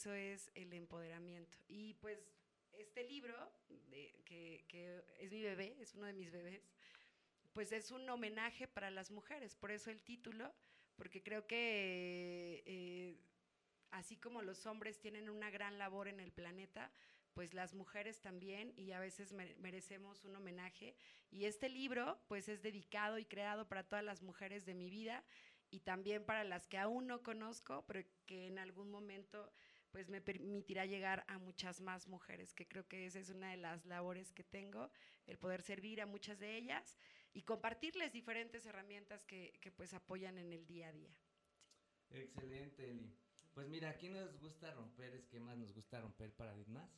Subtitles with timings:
[0.00, 1.58] eso es el empoderamiento.
[1.68, 2.18] Y pues
[2.72, 3.36] este libro,
[4.24, 4.64] que,
[5.18, 6.62] es mi bebé, es uno de mis bebés,
[7.52, 10.54] pues es un homenaje para las mujeres, por eso el título,
[10.96, 13.18] porque creo que eh,
[13.90, 16.90] así como los hombres tienen una gran labor en el planeta,
[17.34, 20.96] pues las mujeres también y a veces merecemos un homenaje.
[21.30, 25.22] Y este libro pues es dedicado y creado para todas las mujeres de mi vida
[25.70, 29.52] y también para las que aún no conozco, pero que en algún momento
[29.90, 33.56] pues me permitirá llegar a muchas más mujeres, que creo que esa es una de
[33.56, 34.90] las labores que tengo,
[35.26, 36.98] el poder servir a muchas de ellas
[37.32, 41.14] y compartirles diferentes herramientas que, que pues apoyan en el día a día.
[42.10, 43.14] Excelente, Eli.
[43.54, 46.90] Pues mira, aquí nos gusta romper esquemas, nos gusta romper paradigmas,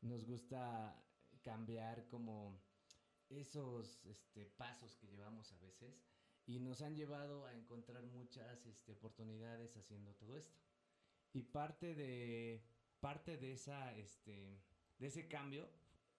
[0.00, 1.04] nos gusta
[1.42, 2.62] cambiar como
[3.28, 6.02] esos este, pasos que llevamos a veces
[6.46, 10.56] y nos han llevado a encontrar muchas este, oportunidades haciendo todo esto.
[11.32, 12.62] Y parte de,
[13.00, 14.60] parte de, esa, este,
[14.98, 15.68] de ese cambio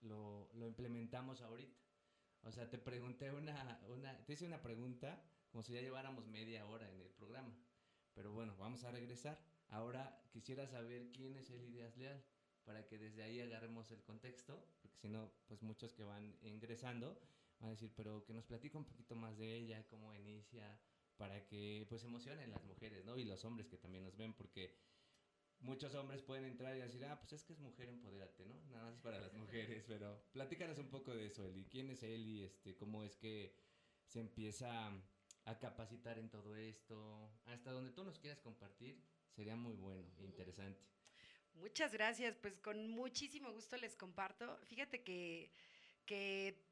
[0.02, 1.78] lo, lo implementamos ahorita.
[2.44, 6.66] O sea, te pregunté una, una, te hice una pregunta como si ya lleváramos media
[6.66, 7.54] hora en el programa.
[8.14, 9.40] Pero bueno, vamos a regresar.
[9.70, 12.24] Ahora quisiera saber quién es el Ideas Leal,
[12.66, 17.20] para que desde ahí agarremos el contexto, porque si no, pues muchos que van ingresando
[17.60, 20.80] van a decir, pero que nos platique un poquito más de ella, cómo inicia,
[21.18, 23.18] para que pues emocionen las mujeres, ¿no?
[23.18, 24.78] Y los hombres que también nos ven, porque
[25.62, 28.56] muchos hombres pueden entrar y decir, ah, pues es que es mujer, empodérate, ¿no?
[28.72, 31.66] Nada más es para las mujeres, pero platícanos un poco de eso, Eli.
[31.66, 32.44] ¿Quién es Eli?
[32.44, 33.54] Este, ¿Cómo es que
[34.06, 34.92] se empieza
[35.46, 37.32] a capacitar en todo esto?
[37.46, 39.02] Hasta donde tú nos quieras compartir,
[39.32, 40.82] sería muy bueno e interesante.
[41.54, 44.58] Muchas gracias, pues con muchísimo gusto les comparto.
[44.68, 45.52] Fíjate que,
[46.06, 46.64] que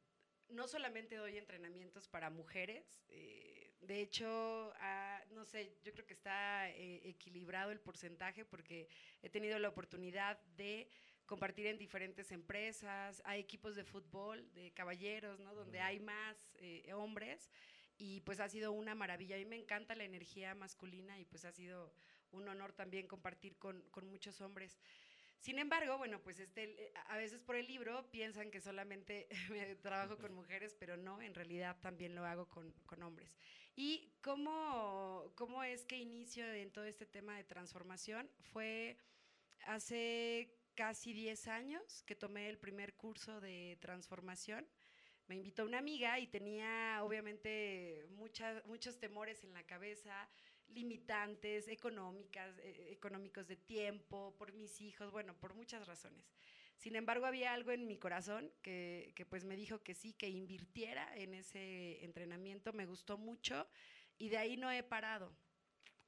[0.50, 6.14] no solamente doy entrenamientos para mujeres, eh, de hecho, ah, no sé, yo creo que
[6.14, 8.90] está eh, equilibrado el porcentaje porque
[9.24, 10.90] he tenido la oportunidad de
[11.26, 15.54] compartir en diferentes empresas, hay equipos de fútbol, de caballeros, ¿no?
[15.56, 17.50] Donde hay más eh, hombres
[17.98, 19.36] y pues ha sido una maravilla.
[19.36, 21.94] A mí me encanta la energía masculina y pues ha sido
[22.32, 24.78] un honor también compartir con, con muchos hombres.
[25.40, 29.28] Sin embargo, bueno, pues este, a veces por el libro piensan que solamente
[29.82, 33.38] trabajo con mujeres, pero no, en realidad también lo hago con, con hombres.
[33.78, 38.30] ¿Y cómo, cómo es que inicio en todo este tema de transformación?
[38.52, 38.98] Fue
[39.68, 44.68] hace casi 10 años que tomé el primer curso de transformación
[45.28, 50.30] me invitó una amiga y tenía obviamente muchos temores en la cabeza,
[50.70, 56.26] limitantes económicas, eh, económicos de tiempo, por mis hijos, bueno, por muchas razones.
[56.78, 61.16] Sin embargo, había algo en mi corazón que, pues me dijo que sí, que invirtiera
[61.18, 63.68] en ese entrenamiento, me gustó mucho
[64.18, 65.36] y de ahí no he parado.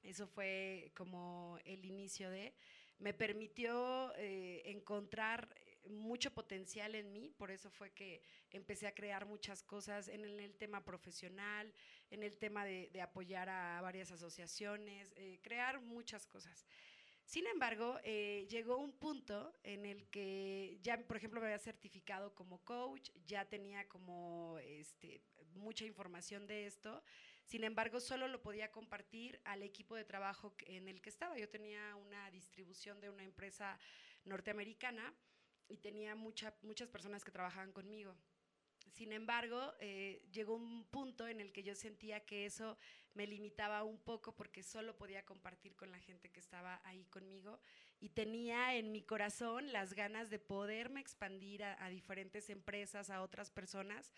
[0.03, 2.53] Eso fue como el inicio de
[2.99, 5.47] me permitió eh, encontrar
[5.87, 10.55] mucho potencial en mí, por eso fue que empecé a crear muchas cosas en el,
[10.55, 11.73] tema profesional,
[12.11, 16.65] en el tema de, apoyar a varias asociaciones, eh, crear muchas cosas.
[17.29, 22.33] Sin embargo, eh, llegó un punto en el que ya, por ejemplo, me había certificado
[22.33, 25.21] como coach, ya tenía como este,
[25.53, 27.03] mucha información de esto.
[27.43, 31.37] Sin embargo, solo lo podía compartir al equipo de trabajo en el que estaba.
[31.37, 33.77] Yo tenía una distribución de una empresa
[34.25, 35.13] norteamericana
[35.67, 38.15] y tenía muchas personas que trabajaban conmigo.
[38.91, 42.77] Sin embargo, eh, llegó un punto en el que yo sentía que eso
[43.13, 47.59] me limitaba un poco porque solo podía compartir con la gente que estaba ahí conmigo
[47.99, 53.51] y tenía en mi corazón las ganas de poderme expandir a, diferentes empresas, a otras
[53.51, 54.13] personas.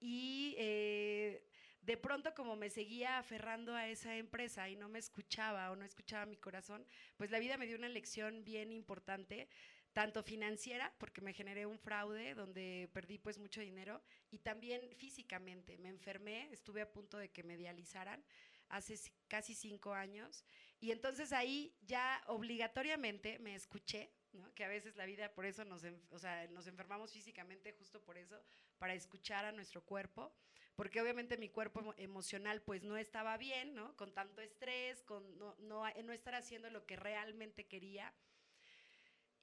[0.00, 1.46] Y eh,
[1.80, 5.84] de pronto como me seguía aferrando a esa empresa y no me escuchaba o no
[5.84, 6.86] escuchaba mi corazón,
[7.16, 9.48] pues la vida me dio una lección bien importante
[9.94, 15.78] tanto financiera, porque me generé un fraude donde perdí pues mucho dinero, y también físicamente.
[15.78, 18.22] Me enfermé, estuve a punto de que me dializaran
[18.68, 20.44] hace casi cinco años,
[20.80, 24.10] y entonces ahí ya obligatoriamente me escuché,
[24.56, 28.18] que a veces la vida por eso nos, o sea, nos enfermamos físicamente justo por
[28.18, 28.42] eso,
[28.78, 30.34] para escuchar a nuestro cuerpo,
[30.74, 33.96] porque obviamente mi cuerpo emocional pues no estaba bien, ¿no?
[33.96, 38.12] con tanto estrés, con no, no, no estar haciendo lo que realmente quería.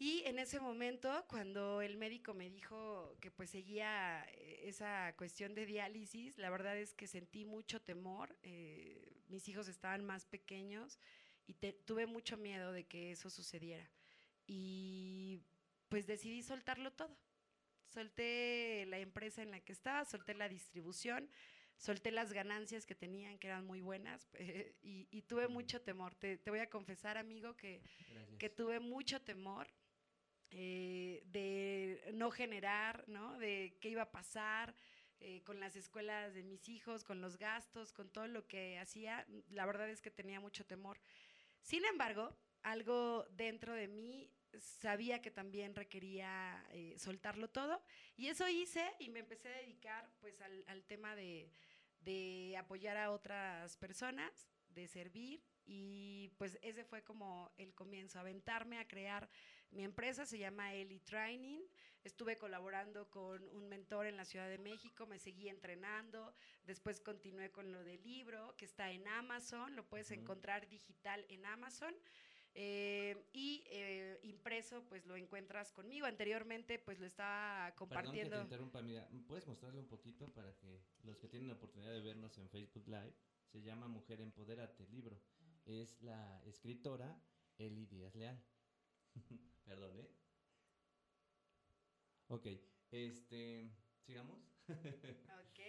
[0.03, 5.53] Y en ese momento, cuando el médico me dijo que pues seguía eh, esa cuestión
[5.53, 8.36] de diálisis, la verdad es que sentí mucho temor.
[8.42, 10.98] Eh, mis hijos estaban más pequeños
[11.45, 13.88] y tuve mucho miedo de que eso sucediera.
[14.48, 15.44] Y
[15.88, 17.15] pues decidí soltarlo todo.
[17.86, 21.30] Solté la empresa en la que estaba, solté la distribución,
[21.77, 24.27] solté las ganancias que tenían, que eran muy buenas,
[24.81, 26.15] y, tuve mucho temor.
[26.15, 27.83] Te, voy a confesar, amigo, que,
[28.39, 29.68] que tuve mucho temor
[30.51, 33.38] eh, de no generar, ¿no?
[33.39, 34.75] De qué iba a pasar
[35.19, 39.25] eh, con las escuelas de mis hijos, con los gastos, con todo lo que hacía.
[39.50, 41.00] La verdad es que tenía mucho temor.
[41.62, 47.81] Sin embargo, algo dentro de mí sabía que también requería eh, soltarlo todo
[48.18, 51.50] y eso hice y me empecé a dedicar pues al, tema de,
[52.01, 58.80] de apoyar a otras personas, de servir y pues ese fue como el comienzo, aventarme
[58.80, 59.30] a crear
[59.71, 61.62] mi empresa, se llama Eli Training.
[62.03, 66.33] Estuve colaborando con un mentor en la Ciudad de México, me seguí entrenando,
[66.63, 71.45] después continué con lo del libro que está en Amazon, lo puedes encontrar digital en
[71.45, 71.94] Amazon.
[72.53, 76.06] Eh, y eh, impreso, pues lo encuentras conmigo.
[76.06, 78.31] Anteriormente, pues lo estaba compartiendo.
[78.31, 81.53] Perdón que te interrumpa, mira, ¿puedes mostrarle un poquito para que los que tienen la
[81.53, 83.13] oportunidad de vernos en Facebook Live?
[83.45, 85.21] Se llama Mujer Empodérate, el libro.
[85.65, 87.18] Es la escritora
[87.57, 88.44] Eli Díaz Leal.
[89.66, 90.10] Perdón, ¿eh?
[92.28, 92.48] Ok,
[92.92, 93.69] este,
[94.06, 94.40] sigamos.
[94.69, 95.60] ok.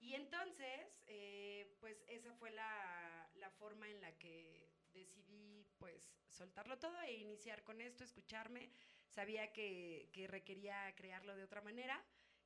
[0.00, 6.78] Y entonces, eh, pues esa fue la, la forma en la que decidí pues soltarlo
[6.78, 8.70] todo e iniciar con esto, escucharme.
[9.08, 12.04] Sabía que, que, requería crearlo de otra manera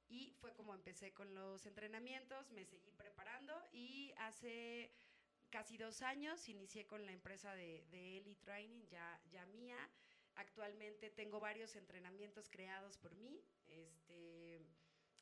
[0.08, 4.92] y fue como empecé con los entrenamientos, me seguí preparando y hace
[5.50, 9.76] casi dos años inicié con la empresa de, de Eli Training, ya, ya mía.
[10.40, 13.44] Actualmente tengo varios entrenamientos creados por mí.
[13.68, 14.56] Este,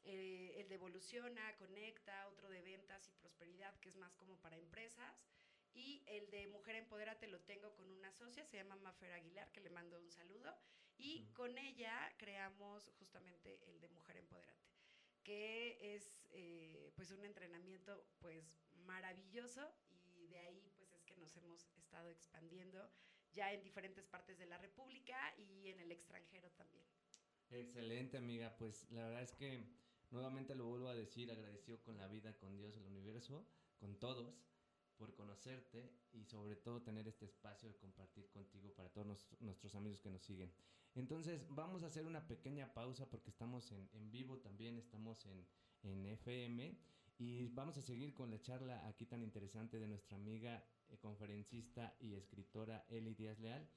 [0.05, 4.57] eh, el de Evoluciona, Conecta, otro de ventas y prosperidad, que es más como para
[4.57, 5.27] empresas.
[5.75, 9.61] Y el de Mujer Empodérate lo tengo con una socia, se llama Mafer Aguilar, que
[9.61, 10.57] le mando un saludo.
[10.97, 14.71] Y con ella creamos justamente el de Mujer Empodérate,
[15.25, 18.57] que es eh, pues un entrenamiento pues
[18.87, 19.75] maravilloso
[20.15, 22.89] y de ahí pues es que nos hemos estado expandiendo
[23.39, 26.85] ya en diferentes partes de la República y en el extranjero también.
[27.51, 29.65] Excelente amiga, pues la verdad es que
[30.11, 33.47] nuevamente lo vuelvo a decir, agradecido con la vida, con Dios, el universo,
[33.79, 34.45] con todos
[34.97, 39.07] por conocerte y sobre todo tener este espacio de compartir contigo para todos
[39.39, 40.53] nuestros amigos que nos siguen.
[40.97, 45.47] Entonces vamos a hacer una pequeña pausa porque estamos en, en vivo también, estamos en,
[45.85, 46.77] en, FM
[47.19, 51.95] y vamos a seguir con la charla aquí tan interesante de nuestra amiga eh, conferencista
[52.01, 53.69] y escritora Eli Díaz Leal.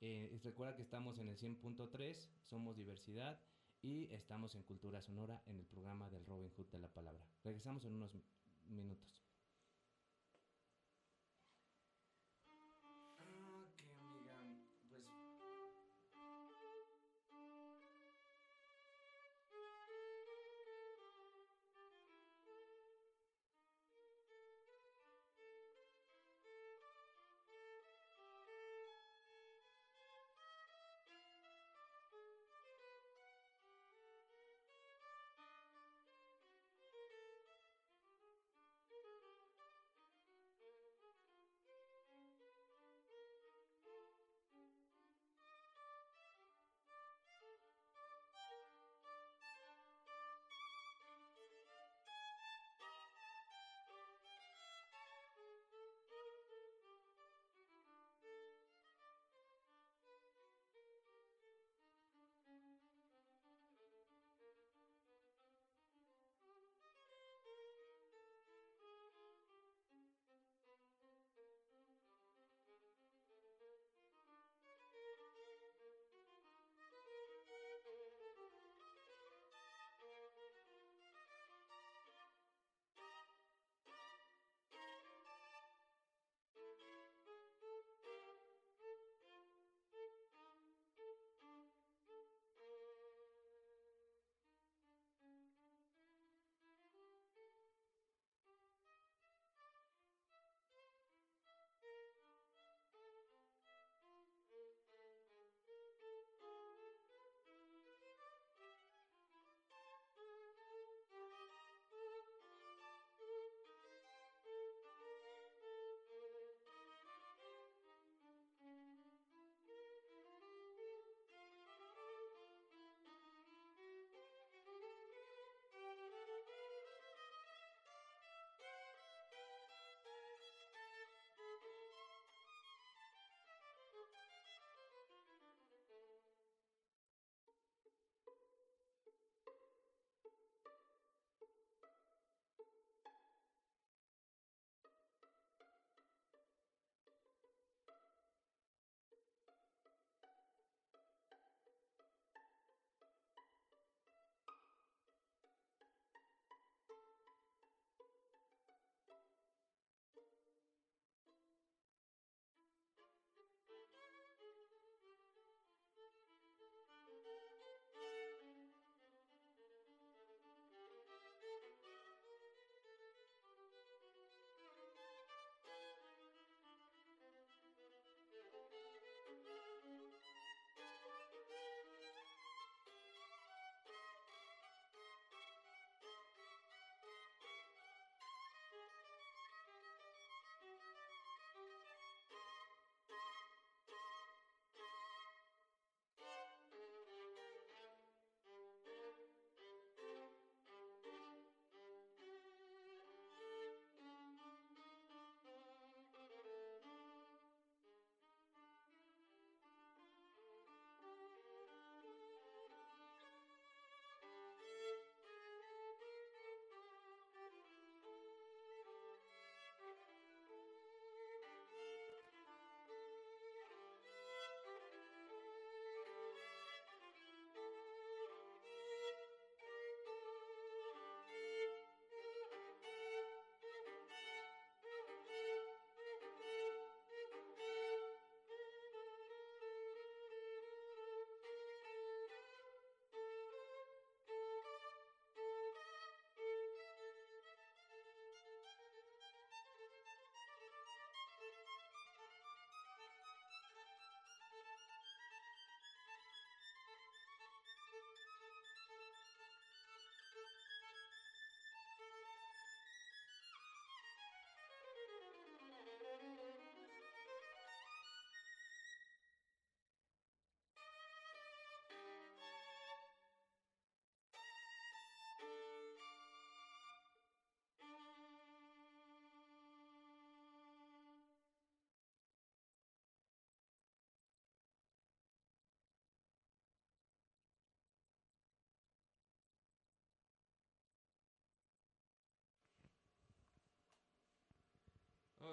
[0.00, 3.40] Eh, recuerda que estamos en el 100.3, somos diversidad
[3.82, 7.22] y estamos en Cultura Sonora en el programa del Robin Hood de la Palabra.
[7.42, 8.12] Regresamos en unos
[8.66, 9.23] minutos.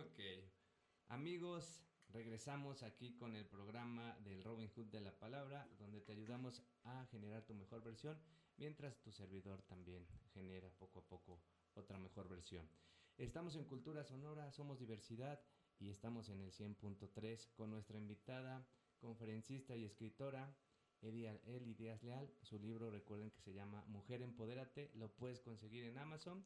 [0.02, 0.20] Ok.
[1.10, 6.64] Amigos, regresamos aquí con el programa del Robin Hood de la palabra, donde te ayudamos
[6.86, 8.18] a generar tu mejor versión,
[8.58, 11.40] mientras tu servidor también genera poco a poco
[11.76, 12.68] otra mejor versión.
[13.16, 15.40] Estamos en Cultura Sonora, somos diversidad
[15.78, 18.66] y estamos en el 100.3 con nuestra invitada,
[18.98, 20.52] conferencista y escritora,
[21.04, 21.28] Eli
[21.76, 22.34] Díaz Leal.
[22.42, 26.44] Su libro, recuerden que se llama Mujer Empodérate, lo puedes conseguir en Amazon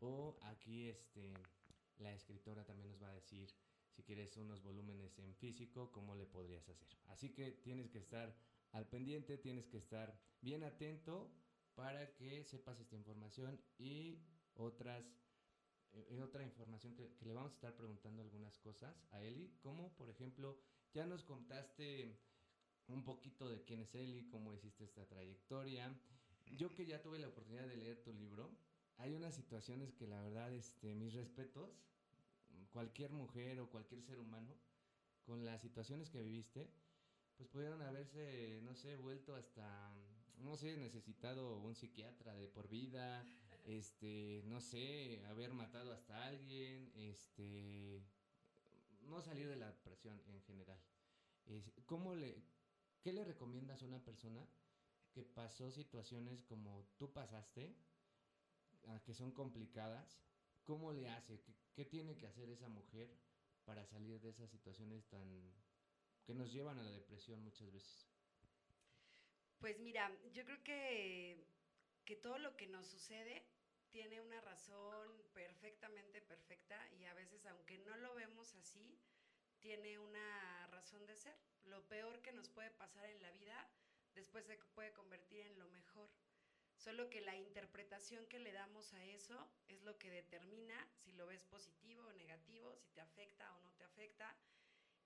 [0.00, 1.34] o aquí este,
[1.98, 3.54] la escritora también nos va a decir
[3.90, 6.88] si quieres unos volúmenes en físico, cómo le podrías hacer.
[7.06, 8.34] Así que tienes que estar
[8.72, 11.32] al pendiente, tienes que estar bien atento
[11.74, 14.18] para que sepas esta información y
[14.54, 15.04] otras
[15.92, 20.10] eh, otra información que, le vamos a estar preguntando algunas cosas a Eli, como por
[20.10, 20.58] ejemplo,
[20.92, 22.18] ya nos contaste
[22.88, 25.96] un poquito de quién es Eli, cómo hiciste esta trayectoria.
[26.46, 28.50] Yo que ya tuve la oportunidad de leer tu libro,
[28.98, 31.70] hay unas situaciones que la verdad, este, mis respetos,
[32.72, 34.54] cualquier mujer o cualquier ser humano,
[35.24, 36.70] con las situaciones que viviste,
[37.36, 39.92] pues pudieron haberse, no sé, vuelto hasta,
[40.38, 43.26] no sé, necesitado un psiquiatra de por vida,
[43.64, 48.02] este, no sé, haber matado hasta alguien, este,
[49.02, 50.80] no salir de la depresión en general.
[51.84, 52.42] ¿cómo le,
[53.02, 54.48] ¿Qué le recomiendas a una persona
[55.12, 57.76] que pasó situaciones como tú pasaste,
[59.04, 60.18] que son complicadas?
[60.64, 61.40] ¿Cómo le hace?
[61.74, 63.08] ¿Qué, tiene que hacer esa mujer
[63.64, 65.52] para salir de esas situaciones tan
[66.24, 68.08] que nos llevan a la depresión muchas veces?
[69.58, 71.46] Pues mira, yo creo que,
[72.04, 73.46] que todo lo que nos sucede
[73.90, 78.98] tiene una razón perfectamente perfecta y a veces, aunque no lo vemos así,
[79.60, 81.36] tiene una razón de ser.
[81.64, 83.70] Lo peor que nos puede pasar en la vida
[84.14, 86.10] después se puede convertir en lo mejor.
[86.84, 91.26] Solo que la interpretación que le damos a eso es lo que determina si lo
[91.26, 94.36] ves positivo o negativo, si te afecta o no te afecta.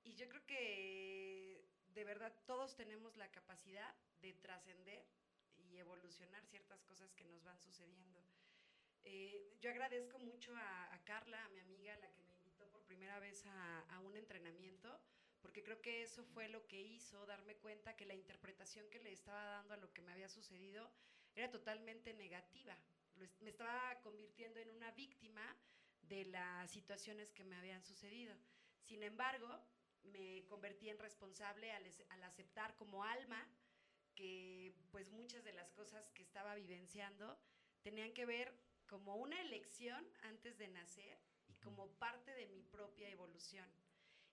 [0.03, 5.07] Y yo creo que de verdad todos tenemos la capacidad de trascender
[5.55, 8.25] y evolucionar ciertas cosas que nos van sucediendo.
[9.05, 13.21] Eh, yo agradezco mucho a, Carla, a mi amiga, la que me invitó por primera
[13.21, 15.01] vez a, a, un entrenamiento,
[15.41, 19.13] porque creo que eso fue lo que hizo darme cuenta que la interpretación que le
[19.13, 20.91] estaba dando a lo que me había sucedido
[21.39, 22.77] era totalmente negativa.
[23.41, 25.57] Me estaba convirtiendo en una víctima
[26.03, 28.35] de las situaciones que me habían sucedido.
[28.83, 29.49] Sin embargo,
[30.03, 33.47] me convertí en responsable al, al aceptar como alma
[34.15, 37.39] que pues muchas de las cosas que estaba vivenciando
[37.83, 38.53] tenían que ver
[38.89, 43.69] como una elección antes de nacer y como parte de mi propia evolución.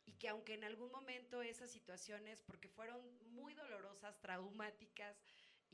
[0.07, 3.01] Y que aunque en algún momento esas situaciones, porque fueron
[3.33, 5.19] muy dolorosas, traumáticas,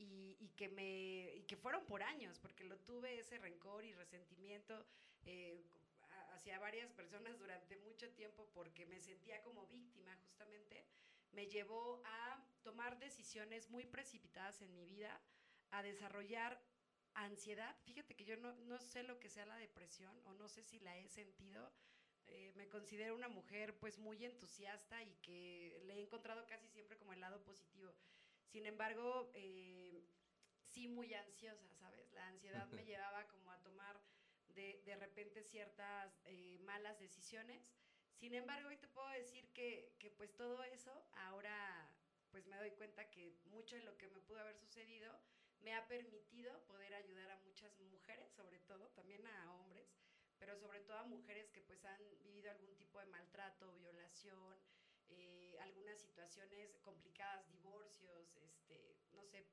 [0.02, 4.84] y, que me, y que fueron por años, porque lo tuve ese rencor y resentimiento
[5.24, 5.62] eh,
[6.34, 10.84] hacia varias personas durante mucho tiempo porque me sentía como víctima justamente,
[11.32, 15.20] me llevó a tomar decisiones muy precipitadas en mi vida,
[15.70, 16.60] a desarrollar
[17.14, 17.74] ansiedad.
[17.84, 20.78] Fíjate que yo no, no, sé lo que sea la depresión o no sé si
[20.80, 21.70] la he sentido.
[22.26, 26.96] Eh, me considero una mujer pues muy entusiasta y que le he encontrado casi siempre
[26.96, 27.92] como el lado positivo.
[28.52, 30.04] Sin embargo, eh,
[30.60, 32.12] sí muy ansiosa, ¿sabes?
[32.12, 33.98] La ansiedad me llevaba como a tomar
[34.48, 37.62] de, de repente ciertas eh, malas decisiones.
[38.12, 41.88] Sin embargo, hoy te puedo decir que, que pues todo eso ahora
[42.30, 45.18] pues me doy cuenta que mucho de lo que me pudo haber sucedido
[45.60, 49.88] me ha permitido poder ayudar a muchas mujeres, sobre todo, también a hombres,
[50.38, 54.58] pero sobre todo a mujeres que pues han vivido algún tipo de maltrato, violación,
[55.18, 59.46] eh, algunas situaciones complicadas, divorcios, este, no sé,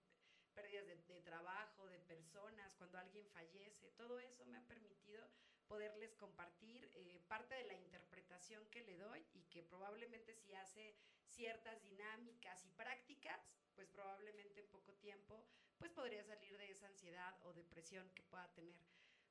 [0.53, 5.25] pérdidas de, trabajo, de personas, cuando alguien fallece, todo eso me ha permitido
[5.67, 10.95] poderles compartir eh, parte de la interpretación que le doy y que probablemente si hace
[11.27, 13.39] ciertas dinámicas y prácticas,
[13.75, 15.45] pues probablemente en poco tiempo,
[15.77, 18.81] pues podría salir de esa ansiedad o depresión que pueda tener.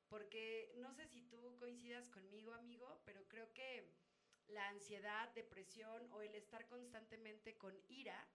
[0.07, 3.93] Porque no sé si tú coincidas conmigo, amigo, pero creo que
[4.49, 8.27] la ansiedad, depresión o el estar constantemente con ira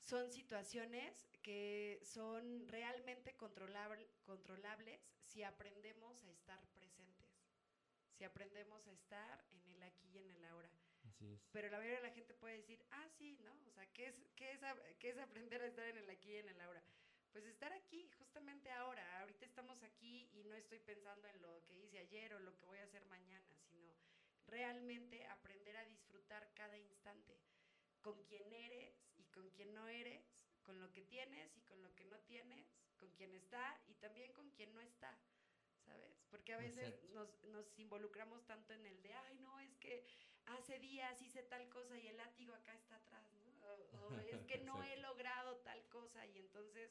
[0.00, 7.28] son situaciones que son realmente controlables si aprendemos a estar presentes,
[8.16, 10.70] si aprendemos a estar en el aquí y en el ahora.
[11.52, 13.52] Pero la mayoría de la gente puede decir, ah, sí, ¿no?
[13.66, 14.60] O sea, ¿qué es, qué es,
[14.98, 16.82] qué es aprender a estar en el aquí y en el ahora?
[17.32, 19.20] Pues estar aquí, justamente ahora.
[19.20, 22.64] Ahorita estamos aquí y no estoy pensando en lo que hice ayer o lo que
[22.66, 23.92] voy a hacer mañana, sino
[24.48, 27.38] realmente aprender a disfrutar cada instante
[28.02, 30.24] con quien eres y con quien no eres,
[30.62, 34.32] con lo que tienes y con lo que no tienes, con quien está y también
[34.32, 35.16] con quien no está.
[35.84, 36.12] ¿sabes?
[36.30, 40.06] Porque a veces nos, nos, involucramos tanto en el de, ay, no, es que
[40.46, 43.48] hace días hice tal cosa y el látigo acá está atrás, ¿no?
[44.08, 46.90] O, es que no he logrado tal cosa y entonces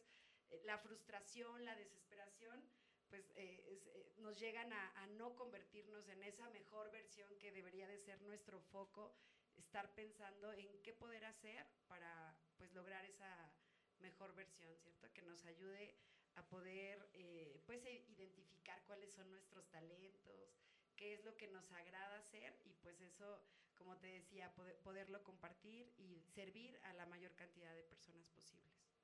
[0.49, 2.63] eh, la frustración, la desesperación,
[3.09, 7.97] pues eh, eh, nos llegan a, no convertirnos en esa mejor versión que debería de
[7.97, 9.15] ser nuestro foco,
[9.57, 13.51] estar pensando en qué poder hacer para pues lograr esa
[13.99, 15.11] mejor versión, ¿cierto?
[15.13, 15.95] Que nos ayude
[16.35, 20.53] a poder eh, pues identificar cuáles son nuestros talentos,
[20.95, 23.41] qué es lo que nos agrada hacer y pues eso,
[23.75, 28.96] como te decía, poderlo compartir y servir a la mayor cantidad de personas posibles.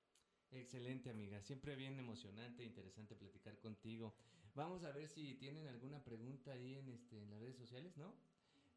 [0.55, 4.13] Excelente amiga, siempre bien emocionante e interesante platicar contigo.
[4.53, 8.13] Vamos a ver si tienen alguna pregunta ahí en, este, en las redes sociales, ¿no?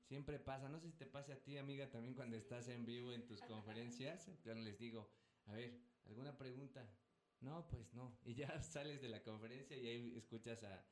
[0.09, 3.13] Siempre pasa, no sé si te pase a ti amiga también cuando estás en vivo
[3.13, 5.11] en tus conferencias, yo les digo,
[5.47, 6.89] a ver, ¿alguna pregunta?
[7.41, 8.17] No, pues no.
[8.25, 10.83] Y ya sales de la conferencia y ahí escuchas a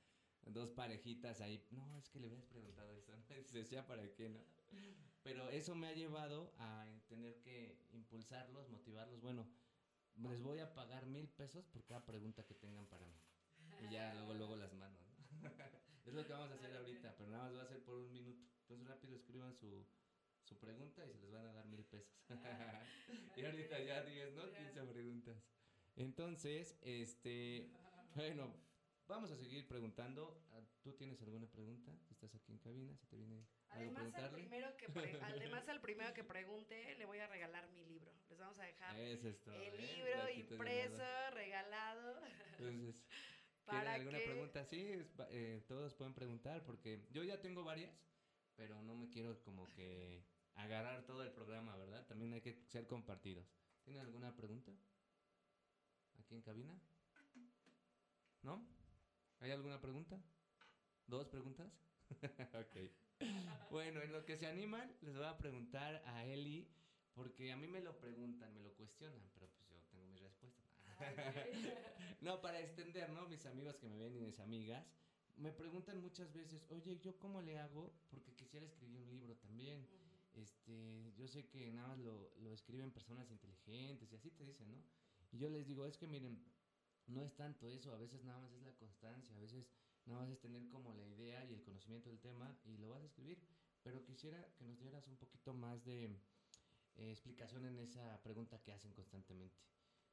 [0.43, 1.67] dos parejitas ahí.
[1.71, 3.13] No, es que le hubieras preguntado eso.
[3.17, 3.25] ¿no?
[3.71, 4.41] Ya para qué, ¿no?
[5.23, 9.23] Pero eso me ha llevado a tener que impulsarlos, motivarlos.
[9.23, 9.49] Bueno,
[10.17, 13.21] les voy a pagar mil pesos por cada pregunta que tengan para mí.
[13.83, 15.15] Y ya luego, luego las mando, ¿no?
[16.07, 18.13] es lo que vamos a hacer ahorita, pero nada más va a ser por un
[18.13, 18.49] minuto.
[18.61, 19.87] Entonces rápido escriban su,
[20.43, 22.15] su pregunta y se les van a dar mil pesos.
[23.37, 24.53] y ahorita ya 10, ¿no?
[24.53, 25.37] 15 preguntas.
[25.97, 27.71] Entonces, este,
[28.15, 28.55] bueno,
[29.07, 30.43] vamos a seguir preguntando.
[30.53, 31.93] Ah, ¿Tú tienes alguna pregunta?
[32.11, 34.87] Estás aquí en cabina, si te viene además al primero que
[35.23, 38.13] además al primero que pregunte le voy a regalar mi libro.
[38.29, 39.97] Les vamos a dejar el ¿eh?
[39.97, 42.21] libro impreso, regalado.
[42.59, 42.95] Entonces,
[43.69, 44.65] ¿tienen alguna pregunta?
[44.65, 47.93] Sí, eh, todos pueden preguntar porque yo ya tengo varias,
[48.57, 52.07] pero no me quiero como que agarrar todo el programa, ¿verdad?
[52.07, 53.47] También hay que ser compartidos.
[53.83, 54.73] ¿Tienen alguna pregunta?
[56.25, 56.81] aquí en cabina?
[58.43, 58.67] ¿No?
[59.45, 60.19] ¿Hay alguna pregunta?
[61.07, 61.71] ¿Dos preguntas?
[62.55, 62.77] ok.
[63.71, 66.67] Bueno, en lo que se animan, les voy a preguntar a Eli,
[67.13, 70.63] porque a mí me lo preguntan, me lo cuestionan, pero pues yo tengo mi respuesta.
[72.23, 73.29] no, para extender, ¿no?
[73.29, 74.83] Mis amigos que me ven y mis amigas,
[75.37, 77.93] me preguntan muchas veces, oye, ¿yo cómo le hago?
[78.09, 79.87] Porque quisiera escribir un libro también.
[80.33, 84.71] Este, yo sé que nada más lo, lo escriben personas inteligentes y así te dicen,
[84.71, 84.83] ¿no?
[85.33, 86.43] Y yo les digo, es que miren,
[87.07, 89.67] no es tanto eso, a veces nada más es la constancia, a veces
[90.07, 93.03] nada más es tener como la idea y el conocimiento del tema y lo vas
[93.03, 93.39] a escribir.
[93.83, 96.05] Pero quisiera que nos dieras un poquito más de
[96.97, 99.61] eh, explicación en esa pregunta que hacen constantemente.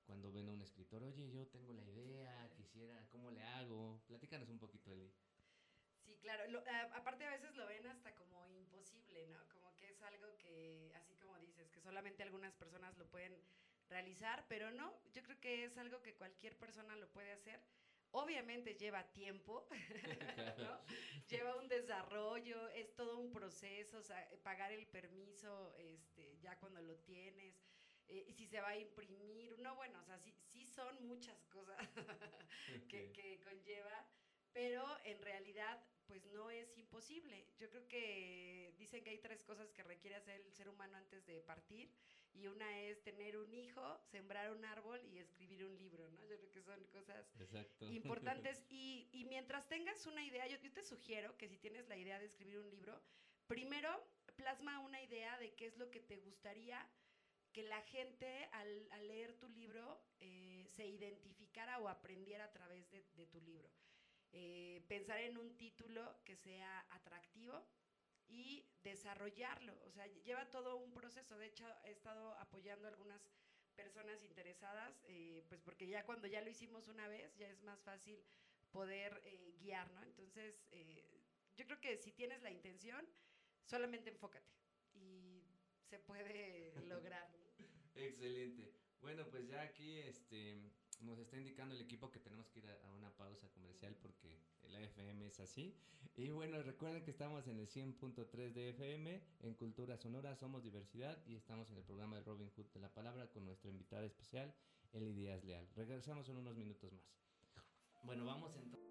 [0.06, 4.02] Cuando ven a un escritor, oye, yo tengo la idea, quisiera, ¿cómo le hago?
[4.08, 5.14] Platícanos un poquito, Eli.
[6.04, 6.44] Sí, claro.
[6.94, 9.48] aparte a veces lo ven hasta como imposible, ¿no?
[9.50, 13.40] Como que es algo que, así como dices, que solamente algunas personas lo pueden
[13.92, 17.62] realizar, pero no, yo creo que es algo que cualquier persona lo puede hacer.
[18.12, 19.68] Obviamente lleva tiempo,
[21.30, 26.82] lleva un desarrollo, es todo un proceso, o sea, pagar el permiso este, ya cuando
[26.82, 27.62] lo tienes,
[28.08, 31.46] eh, y si se va a imprimir, no, bueno, o sea, sí, sí son muchas
[31.46, 31.78] cosas
[32.90, 34.08] que, que conlleva,
[34.52, 37.48] pero en realidad pues no es imposible.
[37.58, 41.26] Yo creo que dicen que hay tres cosas que requiere hacer el ser humano antes
[41.26, 41.90] de partir
[42.34, 46.26] y una es tener un hijo, sembrar un árbol y escribir un libro, ¿no?
[46.26, 47.26] Yo creo que son cosas
[47.80, 48.64] importantes.
[48.70, 52.20] Y, y, mientras tengas una idea, yo, yo, te sugiero que si tienes la idea
[52.20, 53.02] de escribir un libro,
[53.48, 53.90] primero
[54.36, 56.88] plasma una idea de qué es lo que te gustaría
[57.52, 62.90] que la gente al, al leer tu libro eh, se identificara o aprendiera a través
[62.92, 63.70] de, de tu libro.
[64.32, 67.68] Eh, pensar en un título que sea atractivo,
[68.32, 69.78] y desarrollarlo.
[69.86, 71.38] O sea, lleva todo un proceso.
[71.38, 73.22] De hecho, he estado apoyando a algunas
[73.76, 77.82] personas interesadas, eh, pues porque ya cuando ya lo hicimos una vez, ya es más
[77.82, 78.24] fácil
[78.72, 80.04] poder eh, guiar, ¿no?
[80.04, 81.04] Entonces, eh,
[81.56, 83.06] yo creo que si tienes la intención,
[83.66, 84.54] solamente enfócate
[84.94, 85.44] y
[85.90, 87.30] se puede lograr.
[87.96, 88.74] Excelente.
[89.02, 92.92] Bueno, pues ya aquí este nos está indicando el equipo que tenemos que ir a,
[92.94, 95.76] una pausa comercial porque el FM es así.
[96.18, 101.18] Y bueno, recuerden que estamos en el 100.3 de FM, en Cultura Sonora, somos diversidad
[101.26, 104.54] y estamos en el programa de Robin Hood de la Palabra con nuestra invitada especial,
[104.94, 105.68] Eli Díaz Leal.
[105.76, 107.04] Regresamos en unos minutos más.
[108.04, 108.91] Bueno, vamos entonces.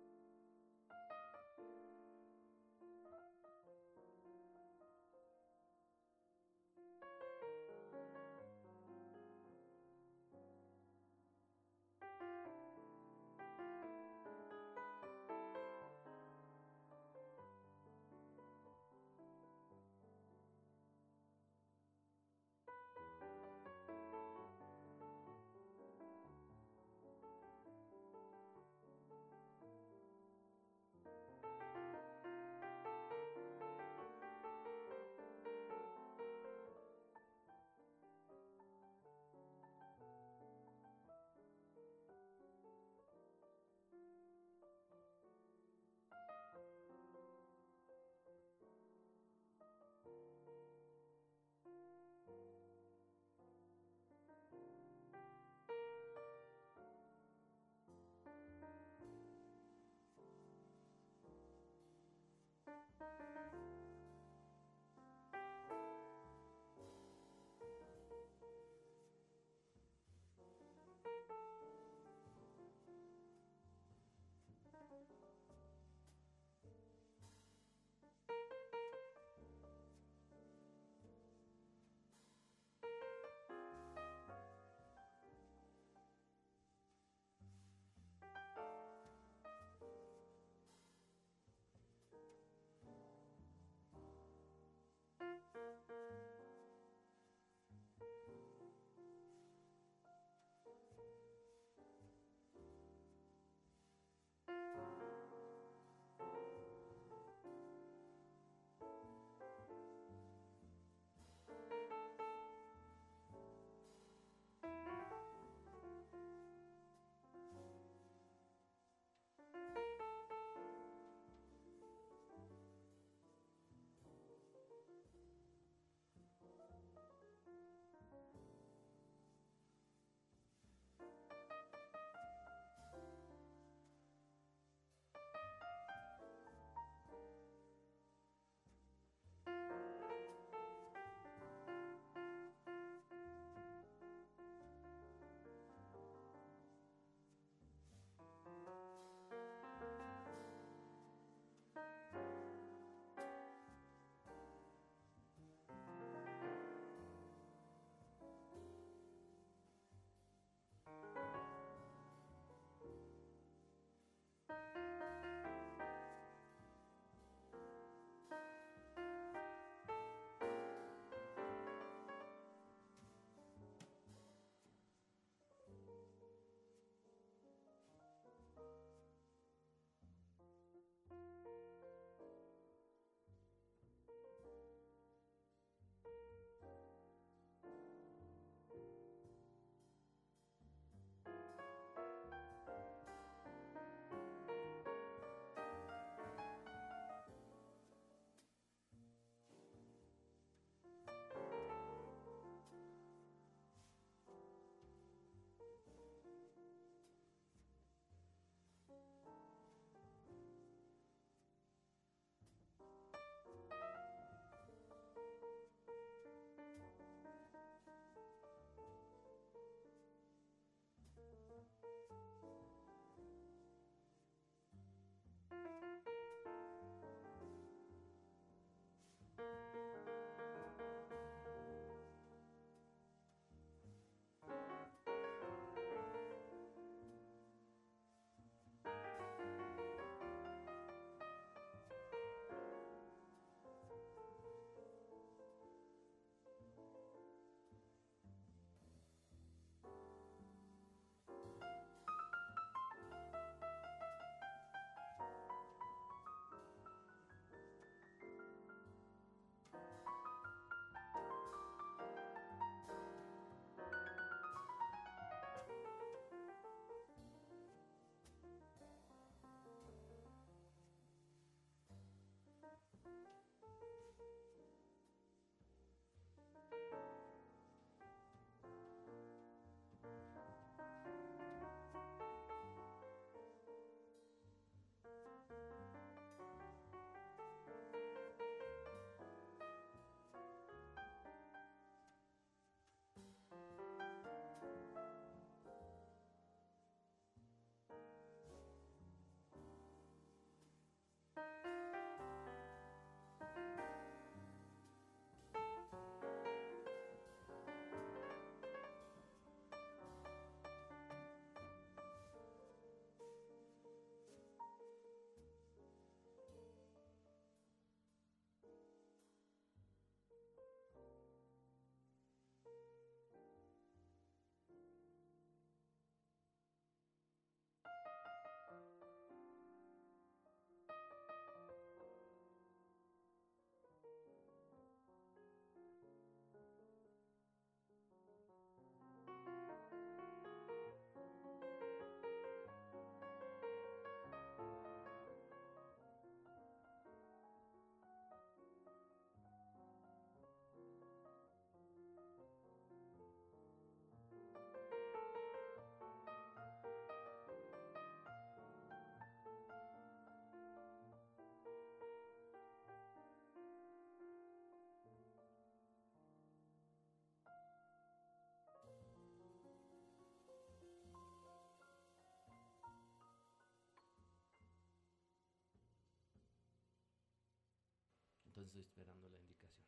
[378.70, 379.84] Estoy esperando la indicación.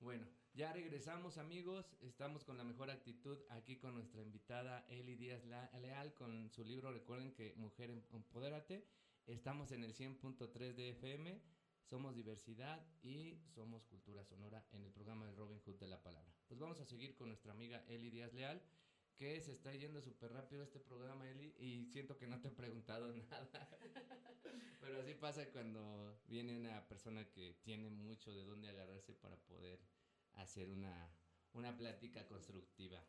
[0.00, 5.44] Bueno, ya regresamos amigos, estamos con la mejor actitud aquí con nuestra invitada Eli Díaz
[5.44, 8.86] Leal con su libro, recuerden que Mujer em-, Empodérate,
[9.26, 11.42] estamos en el 100.3 de FM,
[11.82, 16.32] somos diversidad y somos cultura sonora en el programa de Robin Hood de la Palabra.
[16.48, 18.62] Pues vamos a seguir con nuestra amiga Eli Díaz Leal,
[19.14, 22.52] que se está yendo súper rápido este programa, Eli, y siento que no te he
[22.52, 23.68] preguntado nada.
[24.80, 29.78] Pero así pasa cuando viene una persona que tiene mucho de dónde agarrarse para poder
[30.34, 31.10] hacer una,
[31.52, 33.02] una plática constructiva.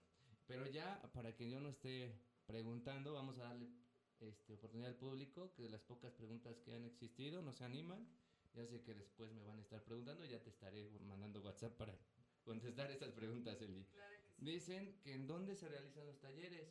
[0.48, 2.14] Pero ya, para que yo no esté
[2.46, 3.70] preguntando, vamos a darle
[4.20, 8.06] este, oportunidad al público, que de las pocas preguntas que han existido, no se animan.
[8.54, 11.98] Ya sé que después me van a estar preguntando, ya te estaré mandando WhatsApp para
[12.44, 13.88] contestar estas preguntas, Eli.
[14.40, 16.68] Dicen que en dónde se realizan los talleres.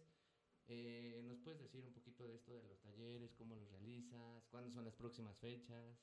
[0.72, 3.34] Eh, ¿Nos puedes decir un poquito de esto de los talleres?
[3.34, 4.46] ¿Cómo los realizas?
[4.50, 5.98] ¿Cuándo son las próximas fechas?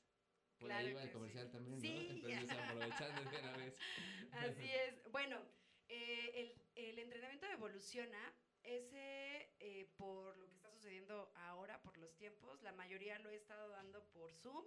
[0.58, 1.88] Por ahí va el comercial también, ¿no?
[1.88, 3.74] Entonces aprovechando de una vez.
[4.32, 5.10] Así es.
[5.10, 5.40] Bueno,
[5.88, 12.14] eh, el, el, entrenamiento Evoluciona, ese, eh, por lo que está sucediendo ahora, por los
[12.16, 14.66] tiempos, la mayoría lo he estado dando por Zoom.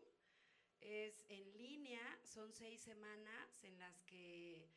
[0.80, 4.68] Es en línea, son seis semanas en las que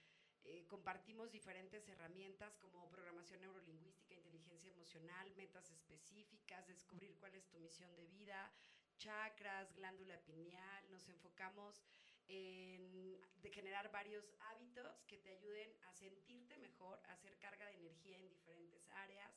[0.45, 4.04] eh, compartimos diferentes herramientas como programación neurolingüística,
[4.63, 8.53] emocional, metas específicas, descubrir cuál es tu misión de vida,
[8.99, 10.91] chakras, glándula pineal.
[10.91, 11.83] Nos enfocamos
[12.29, 13.21] en
[13.53, 18.29] generar varios hábitos que te ayuden a sentirte mejor, a hacer carga de energía en
[18.29, 19.33] diferentes áreas,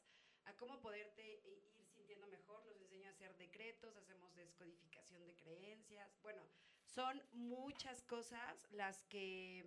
[0.45, 2.65] a cómo poderte ir sintiendo mejor.
[2.65, 6.19] Los enseño a hacer decretos, hacemos descodificación de creencias.
[6.21, 6.41] Bueno,
[6.85, 9.65] son muchas cosas las que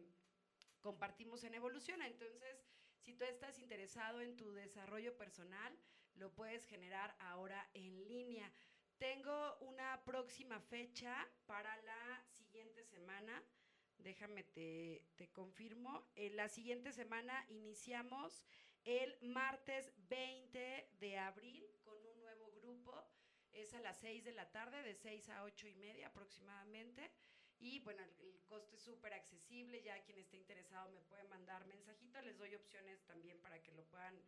[0.80, 2.06] compartimos en Evoluciona.
[2.06, 2.69] Entonces,
[3.00, 5.76] si tú estás interesado en tu desarrollo personal,
[6.14, 8.52] lo puedes generar ahora en línea.
[8.98, 13.42] Tengo una próxima fecha para la siguiente semana.
[13.98, 16.10] Déjame te, te confirmo.
[16.14, 18.44] En la siguiente semana iniciamos
[18.84, 23.10] el martes 20 de abril con un nuevo grupo.
[23.52, 27.10] Es a las 6 de la tarde, de 6 a 8 y media aproximadamente.
[27.60, 32.20] Y bueno, el, costo es súper accesible, ya quien esté interesado me puede mandar mensajito,
[32.22, 34.20] les doy opciones también para que lo puedan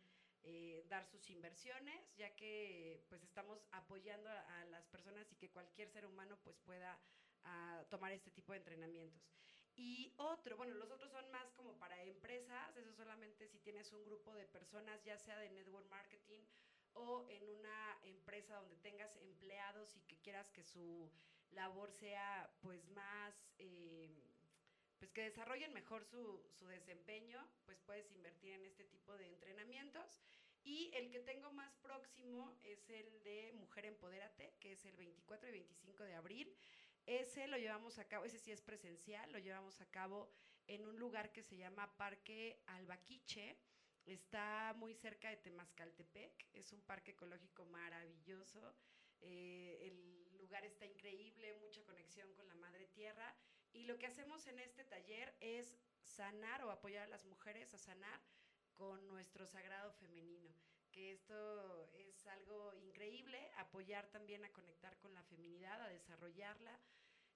[0.43, 5.89] eh, dar sus inversiones, ya que pues estamos apoyando a, las personas y que cualquier
[5.89, 6.97] ser humano pues pueda
[7.43, 9.21] ah, tomar este tipo de entrenamientos.
[9.75, 14.05] Y otro, bueno, los otros son más como para empresas, eso solamente si tienes un
[14.05, 16.41] grupo de personas, ya sea de network marketing
[16.93, 21.09] o en una empresa donde tengas empleados y que quieras que su
[21.53, 24.09] labor sea pues más, eh,
[24.99, 30.21] pues que desarrollen mejor su, su, desempeño, pues puedes invertir en este tipo de entrenamientos.
[30.63, 35.49] Y el que tengo más próximo es el de Mujer Empodérate, que es el 24
[35.49, 36.55] y 25 de abril.
[37.05, 40.31] Ese lo llevamos a cabo, ese sí es presencial, lo llevamos a cabo
[40.67, 43.57] en un lugar que se llama Parque Albaquiche.
[44.05, 48.73] Está muy cerca de Temascaltepec, es un parque ecológico maravilloso.
[49.21, 50.12] Eh, el
[50.53, 53.35] lugar está increíble, mucha conexión con la madre tierra.
[53.71, 57.79] Y lo que hacemos en este taller es sanar o apoyar a las mujeres a
[57.79, 58.21] sanar
[58.75, 60.53] con nuestro sagrado femenino,
[60.91, 66.79] que esto es algo increíble, apoyar también a conectar con la feminidad, a desarrollarla.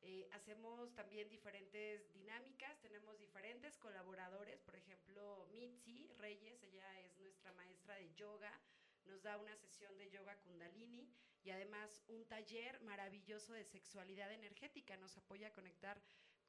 [0.01, 7.51] Eh, hacemos también diferentes dinámicas, tenemos diferentes colaboradores, por ejemplo, Mitzi Reyes, ella es nuestra
[7.53, 8.61] maestra de yoga,
[9.05, 11.11] nos da una sesión de yoga kundalini
[11.47, 14.97] y además un taller maravilloso de sexualidad energética.
[14.97, 15.97] Nos apoya a conectar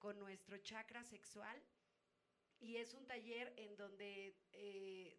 [0.00, 1.62] con nuestro chakra sexual
[2.58, 5.16] y es un taller en donde eh,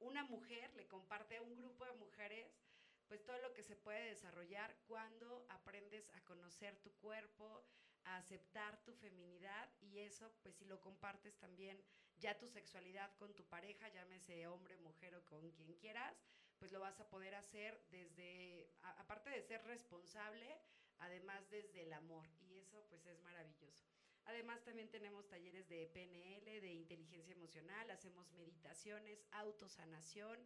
[0.00, 2.60] una mujer le comparte a un grupo de mujeres
[3.08, 7.64] pues todo lo que se puede desarrollar cuando aprendes a conocer tu cuerpo,
[8.04, 11.82] a aceptar tu feminidad y eso pues si lo compartes también
[12.18, 16.22] ya tu sexualidad con tu pareja, llámese hombre, mujer o con quien quieras,
[16.58, 20.58] pues lo vas a poder hacer desde, aparte de ser responsable,
[20.98, 22.26] además desde el amor.
[22.48, 23.84] Y eso pues es maravilloso.
[24.26, 30.38] Además también tenemos talleres de PNL, de inteligencia emocional, hacemos meditaciones, autosanación,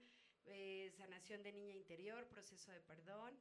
[0.44, 3.38] eh, sanación de niña interior, proceso de perdón.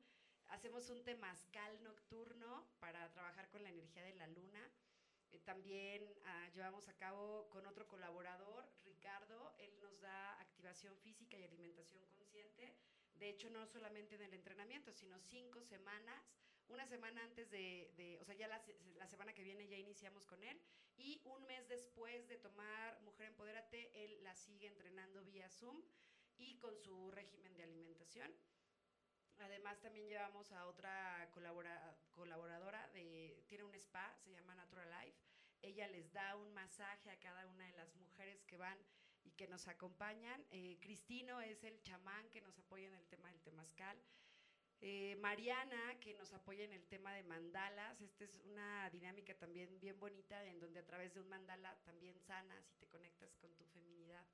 [0.47, 4.71] Hacemos un temazcal nocturno para trabajar con la energía de la luna.
[5.31, 8.65] Eh, también ah, llevamos a cabo con otro colaborador,
[8.99, 12.75] Ricardo, él nos da activación física y alimentación consciente.
[13.13, 16.21] De hecho, no solamente en el entrenamiento, sino cinco semanas.
[16.67, 18.61] Una semana antes de, o sea, ya la,
[18.97, 20.61] la, semana que viene ya iniciamos con él.
[20.97, 25.81] Y un mes después de tomar Mujer Empodérate, él la sigue entrenando vía Zoom
[26.37, 28.29] y con su régimen de alimentación.
[29.37, 35.28] Además, también llevamos a otra colaboradora, de, tiene un spa, se llama Natural Life.
[35.61, 38.77] Ella les da un masaje a cada una de las mujeres que van
[39.23, 40.45] y que nos acompañan.
[40.51, 43.97] Eh, Cristino es el chamán que nos apoya en el tema del temazcal.
[44.81, 47.99] Eh, Mariana, que nos apoya en el tema de mandalas.
[48.01, 52.17] Esta es una dinámica también bien bonita, en donde a través de un mandala también
[52.21, 54.25] sanas y te conectas con tu feminidad.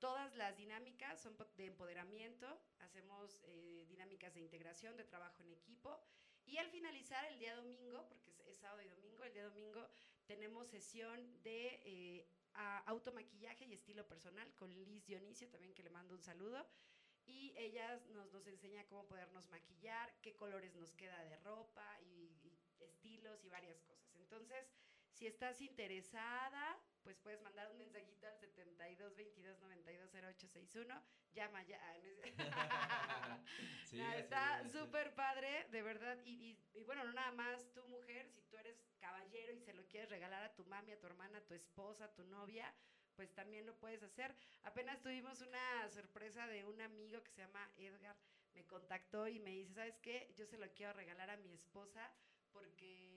[0.00, 6.00] Todas las dinámicas son de empoderamiento, hacemos eh, dinámicas de integración, de trabajo en equipo.
[6.46, 9.88] Y al finalizar el día domingo, porque es, sábado y domingo, el día domingo
[10.30, 12.28] tenemos sesión de eh,
[12.86, 16.64] automaquillaje y estilo personal con Liz Dionisio, también que le mando un saludo
[17.26, 22.30] y ella nos, nos enseña cómo podernos maquillar, qué colores nos queda de ropa y,
[22.78, 24.14] estilos y varias cosas.
[24.14, 24.70] Entonces,
[25.10, 31.02] si estás interesada, pues puedes mandar un mensajito al 72 22 92 0861.
[31.32, 31.80] Llama ya.
[33.86, 36.18] sí, está súper padre, de verdad.
[36.24, 39.86] Y, y, bueno, no nada más tu mujer, si tú eres caballero y se lo
[39.86, 42.72] quieres regalar a tu mami, a tu hermana, a tu esposa, a tu novia,
[43.16, 44.34] pues también lo puedes hacer.
[44.62, 48.16] Apenas tuvimos una sorpresa de un amigo que se llama Edgar,
[48.54, 50.32] me contactó y me dice, ¿sabes qué?
[50.36, 52.10] Yo se lo quiero regalar a mi esposa
[52.52, 53.09] porque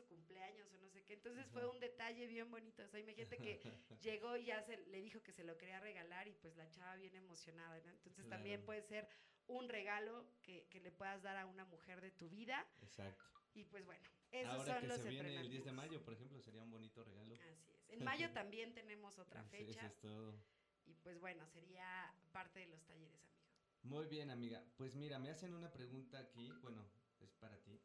[0.00, 1.14] su cumpleaños o no sé qué.
[1.14, 2.82] Entonces fue un detalle bien bonito.
[2.82, 3.60] O sea, imagínate que
[4.02, 6.96] llegó y ya se, le dijo que se lo quería regalar y pues la chava
[6.96, 9.08] bien emocionada, Entonces también puede ser
[9.46, 12.66] un regalo que, que, le puedas dar a una mujer de tu vida.
[12.82, 13.24] Exacto.
[13.54, 16.14] Y pues bueno, esos Ahora son que los se viene el 10 de mayo, por
[16.14, 17.34] ejemplo, sería un bonito regalo.
[17.34, 17.88] Así es.
[17.88, 19.70] En mayo también tenemos otra fecha.
[19.70, 20.40] Eso es todo.
[20.86, 23.40] Y pues bueno, sería parte de los talleres, amigo.
[23.82, 24.64] Muy bien, amiga.
[24.76, 26.86] Pues mira, me hacen una pregunta aquí, bueno,
[27.20, 27.80] es para ti.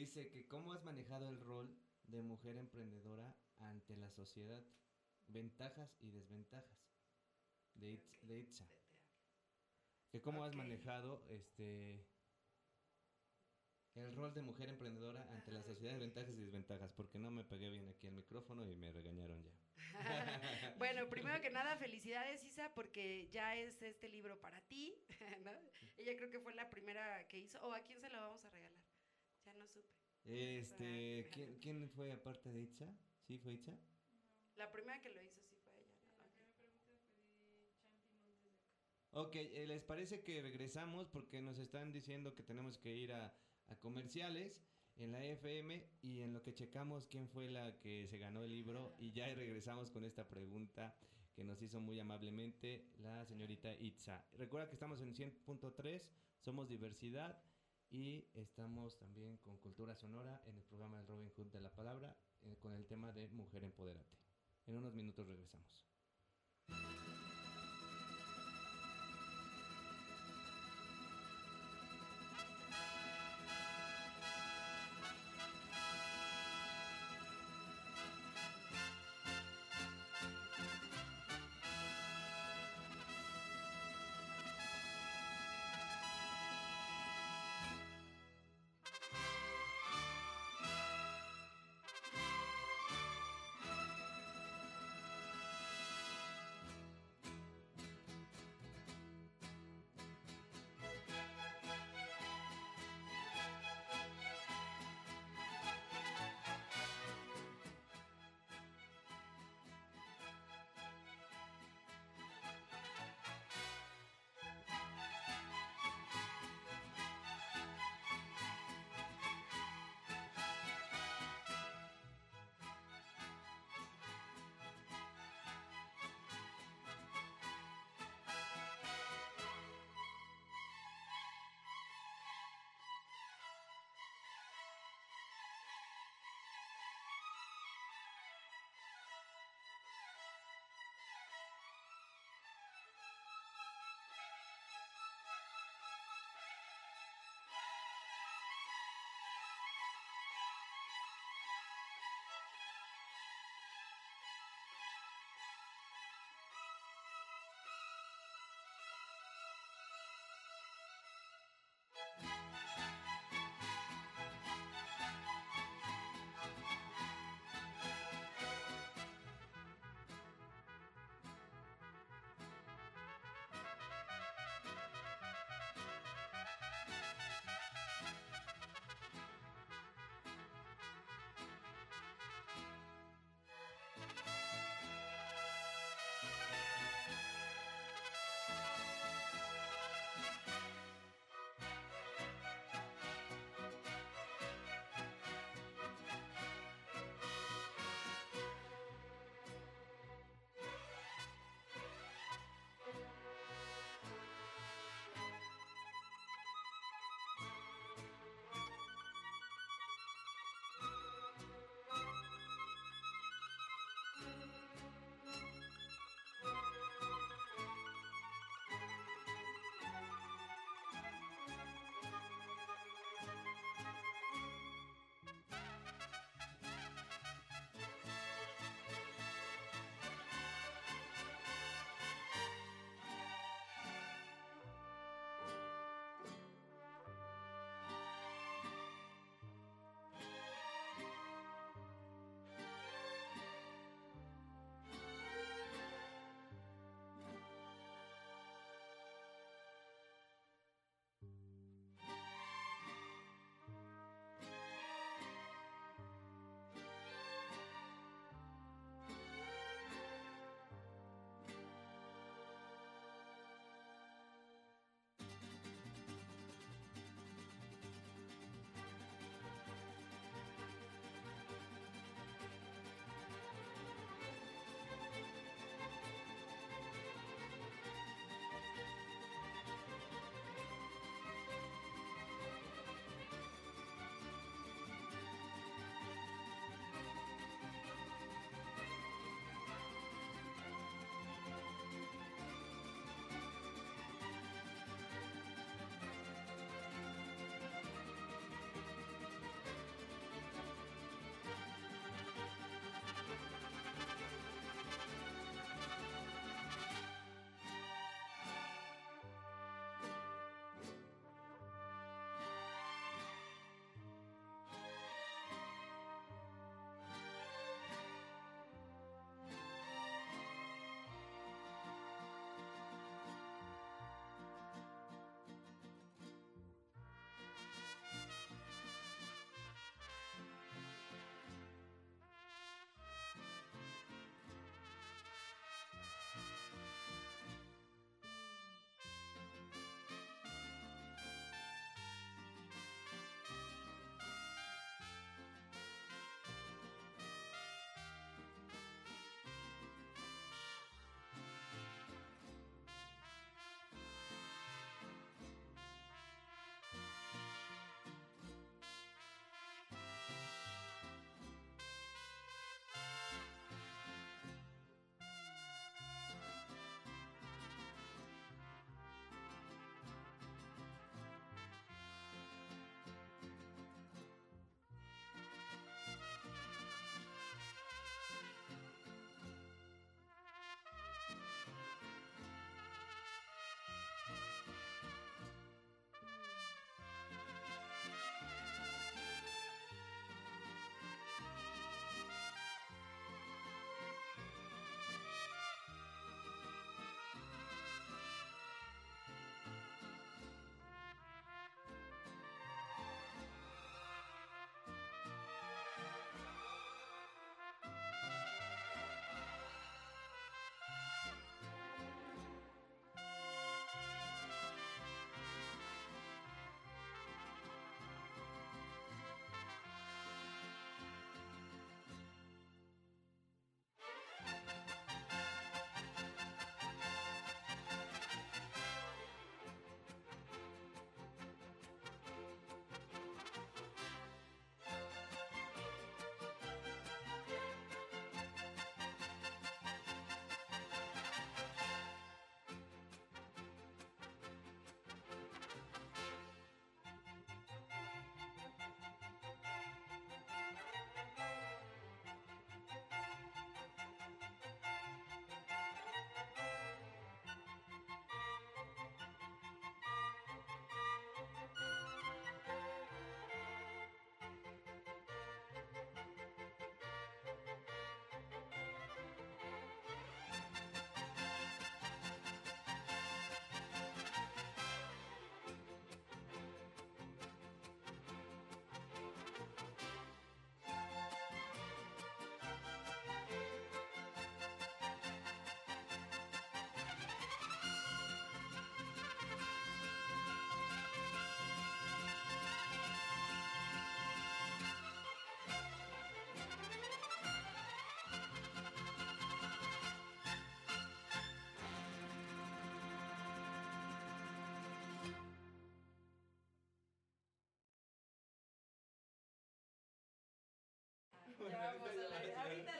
[0.00, 4.64] Dice que cómo has manejado el rol de mujer emprendedora ante la sociedad,
[5.26, 6.96] ventajas y desventajas
[7.74, 8.64] de, de Itza.
[10.08, 12.08] Que cómo has manejado este
[13.94, 17.44] el rol de mujer emprendedora ante la sociedad de ventajas y desventajas, porque no me
[17.44, 19.52] pegué bien aquí el micrófono y me regañaron ya.
[20.78, 24.94] bueno, primero que nada, felicidades Isa, porque ya es este libro para ti,
[25.98, 28.48] Ella creo que fue la primera que hizo, o a quién se lo vamos a
[28.48, 28.79] regalar,
[29.60, 29.88] no supe.
[30.24, 32.86] Este, ¿quién, ¿quién, fue aparte de Itza?
[33.26, 33.72] ¿Sí fue Itza?
[34.56, 35.94] La primera que lo hizo sí fue ella.
[39.12, 41.08] Ok, eh, ¿les parece que regresamos?
[41.08, 43.34] Porque nos están diciendo que tenemos que ir a
[43.70, 44.60] a comerciales
[44.96, 48.50] en la FM y en lo que checamos quién fue la que se ganó el
[48.50, 50.94] libro y ya regresamos con esta pregunta
[51.34, 54.24] que nos hizo muy amablemente la señorita Itza.
[54.36, 56.02] Recuerda que estamos en 100.3,
[56.40, 57.40] somos diversidad
[57.90, 62.16] y estamos también con Cultura Sonora en el programa del Robin Hood de la Palabra
[62.42, 64.16] eh, con el tema de Mujer Empoderate.
[64.66, 65.86] En unos minutos regresamos.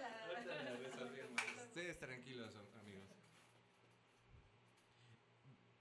[0.01, 1.65] la.
[1.67, 3.05] Ustedes tranquilos, amigos.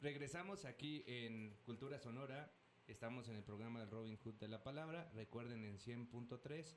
[0.02, 2.52] Regresamos aquí en Cultura Sonora.
[2.88, 5.10] Estamos en el programa del Robin Hood de la Palabra.
[5.14, 6.76] Recuerden en 100.3,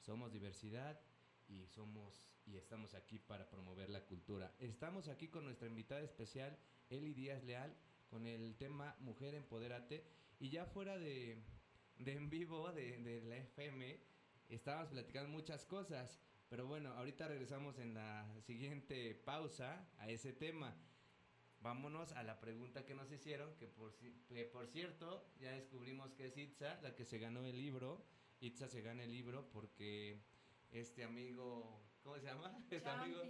[0.00, 1.00] somos diversidad
[1.48, 4.54] y somos y estamos aquí para promover la cultura.
[4.58, 6.58] Estamos aquí con nuestra invitada especial,
[6.90, 7.74] Eli Díaz Leal,
[8.10, 10.04] con el tema Mujer Empoderate.
[10.38, 11.42] Y ya fuera de,
[11.98, 13.98] de en vivo de, de la FM,
[14.48, 16.20] estábamos platicando muchas cosas.
[16.48, 20.76] Pero bueno, ahorita regresamos en la siguiente pausa a ese tema.
[21.60, 26.26] Vámonos a la pregunta que nos hicieron, que por, que por cierto, ya descubrimos que
[26.26, 28.04] es Itza la que se ganó el libro.
[28.40, 30.20] Itza se gana el libro porque
[30.70, 32.52] este amigo, ¿cómo se llama?
[32.70, 33.22] Este amigo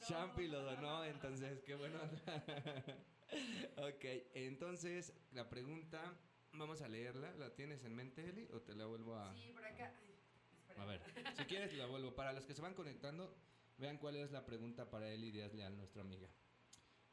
[0.00, 1.98] Champi lo donó, entonces qué bueno.
[3.76, 4.04] ok,
[4.34, 6.18] entonces la pregunta,
[6.52, 7.34] vamos a leerla.
[7.34, 8.48] ¿La tienes en mente, Eli?
[8.52, 9.34] ¿O te la vuelvo a.?
[9.34, 9.92] Sí, por acá.
[10.78, 11.00] A ver,
[11.36, 12.14] si quieres la vuelvo.
[12.14, 13.34] Para los que se van conectando,
[13.78, 16.28] vean cuál es la pregunta para Eli Díaz Leal, nuestra amiga.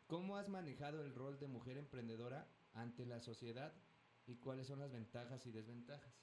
[0.07, 3.73] ¿Cómo has manejado el rol de mujer emprendedora ante la sociedad
[4.27, 6.13] y cuáles son las ventajas y desventajas?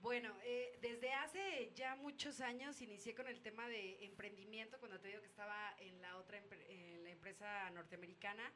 [0.00, 5.08] Bueno, eh, desde hace ya muchos años inicié con el tema de emprendimiento, cuando te
[5.08, 8.50] digo que estaba en la otra en la empresa norteamericana.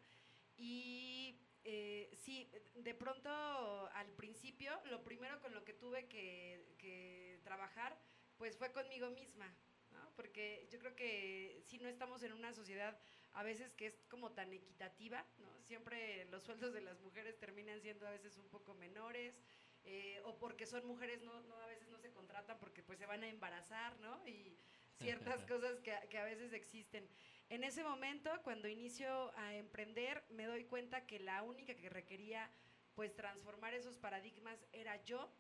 [0.57, 7.41] Y eh, sí, de pronto al principio, lo primero con lo que tuve que, que
[7.43, 7.99] trabajar,
[8.37, 9.47] pues fue conmigo misma,
[9.91, 10.13] ¿no?
[10.17, 12.99] Porque yo creo que si no estamos en una sociedad
[13.33, 15.63] a veces que es como tan equitativa, ¿no?
[15.63, 19.41] Siempre los sueldos de las mujeres terminan siendo a veces un poco menores,
[19.85, 23.07] eh, o porque son mujeres no, no, a veces no se contratan porque pues se
[23.07, 24.27] van a embarazar, ¿no?
[24.27, 24.57] Y
[24.99, 27.09] ciertas cosas que, que, a veces existen.
[27.55, 32.51] En ese momento, cuando inicio a emprender, me doy cuenta que la única que requería
[32.97, 35.33] pues transformar esos paradigmas era yo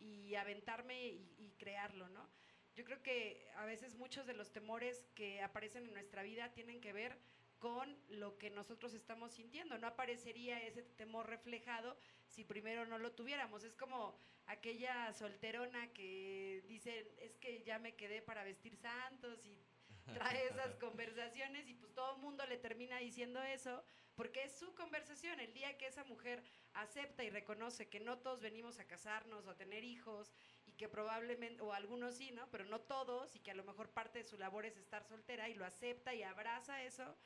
[0.00, 2.28] y aventarme y, y crearlo, ¿no?
[2.74, 6.80] Yo creo que a veces muchos de los temores que aparecen en nuestra vida tienen
[6.80, 7.16] que ver
[7.60, 9.78] con lo que nosotros estamos sintiendo.
[9.78, 11.96] No aparecería ese temor reflejado
[12.26, 13.62] si primero no lo tuviéramos.
[13.62, 19.62] Es como aquella solterona que dice, es que ya me quedé para vestir santos y
[20.14, 23.84] trae esas conversaciones y pues todo el mundo le termina diciendo eso
[24.14, 25.40] porque es su conversación.
[25.40, 26.42] El día que esa mujer
[26.74, 30.32] acepta y reconoce que no todos venimos a casarnos o a tener hijos
[30.66, 32.48] y que probablemente, o algunos sí, ¿no?
[32.50, 35.48] Pero no todos y que a lo mejor parte de su labor es estar soltera
[35.48, 37.16] y lo acepta y abraza eso,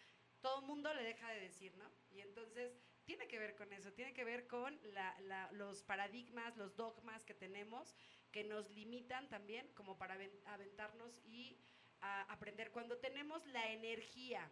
[0.40, 1.90] todo el mundo le deja de decir, ¿no?
[2.10, 6.56] Y entonces tiene que ver con eso, tiene que ver con la, la, los paradigmas,
[6.56, 7.96] los dogmas que tenemos
[8.36, 11.58] que nos limitan también como para aventarnos y
[12.00, 12.70] a aprender.
[12.70, 14.50] Cuando tenemos la energía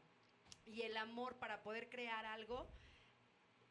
[0.64, 2.68] y el amor para poder crear algo,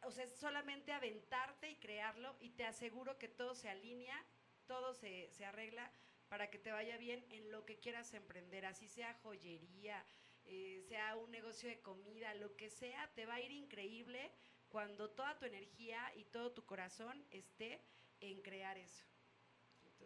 [0.03, 4.23] o sea, es solamente aventarte y crearlo y te aseguro que todo se alinea,
[4.67, 5.91] todo se, se arregla
[6.29, 10.03] para que te vaya bien en lo que quieras emprender, así sea joyería,
[10.45, 14.31] eh, sea un negocio de comida, lo que sea, te va a ir increíble
[14.69, 17.81] cuando toda tu energía y todo tu corazón esté
[18.19, 19.03] en crear eso.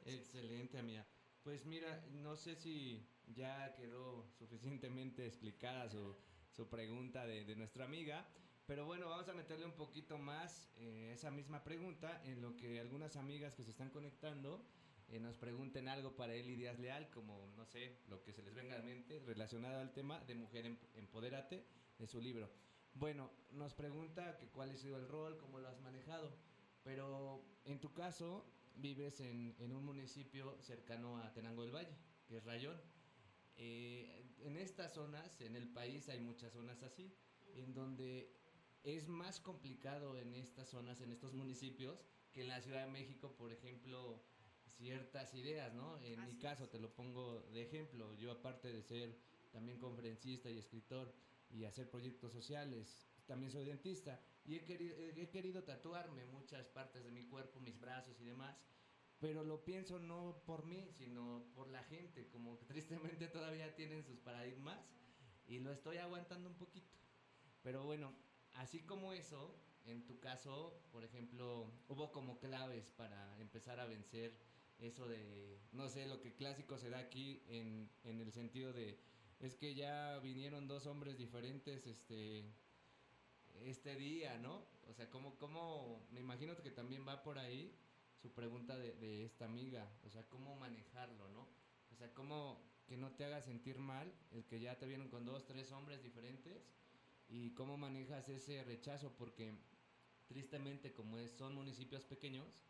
[0.06, 1.06] Excelente, amiga.
[1.44, 6.16] Pues mira, no sé si ya quedó suficientemente explicada su,
[6.52, 8.26] su pregunta de, de, nuestra amiga,
[8.66, 12.80] pero bueno, vamos a meterle un poquito más eh, esa misma pregunta en lo que
[12.80, 14.66] algunas amigas que se están conectando
[15.10, 18.54] eh, nos pregunten algo para Eli Díaz Leal, como, no sé, lo que se les
[18.54, 21.66] venga a la mente relacionado al tema de Mujer em-, Empodérate,
[21.98, 22.50] de su libro.
[22.94, 26.36] Bueno, nos pregunta que cuál ha sido el rol, cómo lo has manejado,
[26.84, 31.96] pero en tu caso vives en, en un municipio cercano a Tenango del Valle,
[32.28, 32.78] que es Rayón.
[33.58, 37.14] Eh, en estas zonas, en el país hay muchas zonas así,
[37.56, 38.32] en donde
[38.84, 43.36] es más complicado en estas zonas, en estos municipios, que en la Ciudad de México,
[43.36, 44.24] por ejemplo,
[44.78, 46.00] ciertas ideas, ¿no?
[46.02, 46.70] En Así mi caso, es.
[46.70, 49.18] te lo pongo de ejemplo, yo aparte de ser
[49.52, 51.14] también conferencista y escritor
[51.50, 57.04] y hacer proyectos sociales, también soy dentista y he querido, he querido tatuarme muchas partes
[57.04, 58.64] de mi cuerpo, mis brazos y demás,
[59.20, 64.04] pero lo pienso no por mí, sino por la gente, como que tristemente todavía tienen
[64.04, 64.80] sus paradigmas
[65.48, 66.96] y lo estoy aguantando un poquito.
[67.64, 68.14] Pero bueno,
[68.54, 69.56] así como eso,
[69.86, 74.38] en tu caso, por ejemplo, hubo como claves para empezar a vencer
[74.80, 79.00] eso de, no sé, lo que clásico se da aquí en, en el sentido de,
[79.40, 82.46] es que ya vinieron dos hombres diferentes este,
[83.62, 84.66] este día, ¿no?
[84.88, 87.76] O sea, ¿cómo, cómo, me imagino que también va por ahí
[88.22, 91.48] su pregunta de, de esta amiga, o sea, ¿cómo manejarlo, ¿no?
[91.92, 95.26] O sea, ¿cómo que no te haga sentir mal el que ya te vieron con
[95.26, 96.62] dos, tres hombres diferentes?
[97.30, 99.54] y cómo manejas ese rechazo porque
[100.28, 102.64] tristemente como es, son municipios pequeños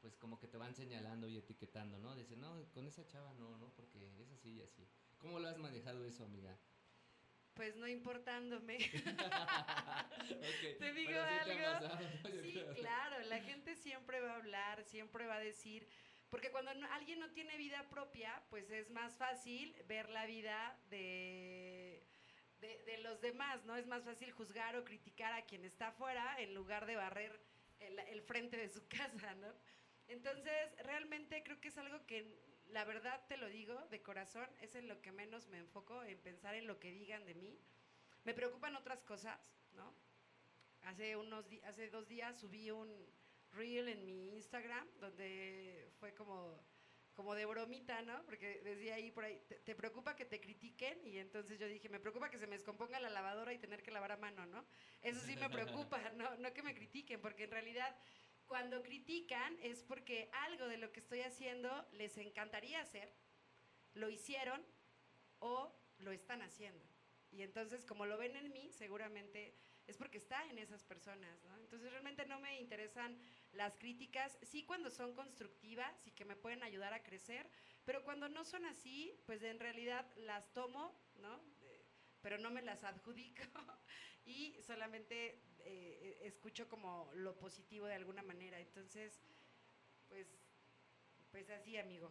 [0.00, 2.14] pues como que te van señalando y etiquetando, ¿no?
[2.14, 3.74] Dicen, no, con esa chava no, ¿no?
[3.74, 4.86] Porque es así y así.
[5.18, 6.56] ¿Cómo lo has manejado eso, amiga?
[7.58, 8.76] Pues no importándome.
[10.76, 10.76] okay.
[11.56, 11.98] lado.
[12.40, 15.88] Sí, claro, la gente siempre va a hablar, siempre va a decir,
[16.30, 22.06] porque cuando alguien no tiene vida propia, pues es más fácil ver la vida de,
[22.60, 23.74] de, los demás, ¿no?
[23.74, 27.40] Es más fácil juzgar o criticar a quien está afuera en lugar de barrer
[27.80, 29.52] el, el frente de su casa, ¿no?
[30.06, 32.38] Entonces, realmente creo que es algo que,
[32.70, 36.18] la verdad te lo digo, de corazón, es en lo que menos me enfoco, en
[36.18, 37.58] pensar en lo que digan de mí.
[38.24, 39.38] Me preocupan otras cosas,
[39.74, 39.94] ¿no?
[40.82, 42.88] Hace, unos hace dos días subí un
[43.52, 46.58] reel en mi Instagram donde fue como,
[47.14, 48.24] como de bromita, ¿no?
[48.24, 51.04] Porque decía ahí por ahí, te, preocupa que te critiquen?
[51.06, 53.90] Y entonces yo dije, me preocupa que se me descomponga la lavadora y tener que
[53.90, 54.64] lavar a mano, ¿no?
[55.02, 56.36] Eso sí me preocupa, ¿no?
[56.36, 57.96] No que me critiquen, porque en realidad
[58.48, 63.12] cuando critican es porque algo de lo que estoy haciendo les encantaría hacer,
[63.94, 64.64] lo hicieron
[65.38, 66.84] o lo están haciendo.
[67.30, 69.54] Y entonces, como lo ven en mí, seguramente
[69.86, 71.56] es porque está en esas personas, ¿no?
[71.58, 73.18] Entonces, realmente no me interesan
[73.52, 77.48] las críticas, sí cuando son constructivas y que me pueden ayudar a crecer,
[77.84, 81.40] pero cuando no son así, pues en realidad las tomo, ¿no?
[82.20, 83.42] pero no me las adjudico
[84.26, 88.60] y solamente eh, escucho como lo positivo de alguna manera.
[88.60, 89.20] Entonces,
[90.08, 90.26] pues,
[91.30, 92.10] pues así, amigo.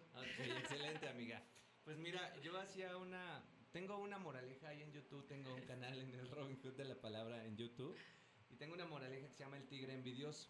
[0.59, 1.41] excelente, amiga.
[1.83, 6.13] Pues mira, yo hacía una, tengo una moraleja ahí en YouTube, tengo un canal en
[6.13, 7.97] el Robin Hood de la palabra en YouTube
[8.49, 10.49] y tengo una moraleja que se llama El Tigre Envidioso,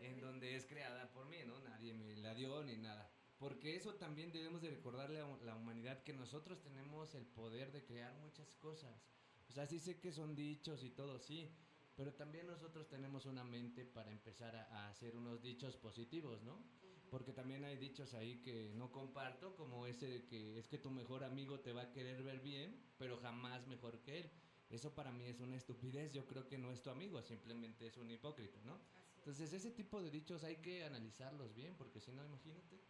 [0.00, 1.58] en donde es creada por mí, ¿no?
[1.60, 3.10] Nadie me la dio ni nada.
[3.38, 7.84] Porque eso también debemos de recordarle a la humanidad que nosotros tenemos el poder de
[7.84, 9.02] crear muchas cosas.
[9.48, 11.50] O sea, sí sé que son dichos y todo, sí,
[11.96, 16.62] pero también nosotros tenemos una mente para empezar a, hacer unos dichos positivos, ¿no?
[17.10, 20.90] Porque también hay dichos ahí que no comparto, como ese de que es que tu
[20.90, 24.30] mejor amigo te va a querer ver bien, pero jamás mejor que él.
[24.70, 27.96] Eso para mí es una estupidez, yo creo que no es tu amigo, simplemente es
[27.96, 28.80] un hipócrita, ¿no?
[29.18, 32.80] Entonces ese tipo de dichos hay que analizarlos bien, porque si no, imagínate.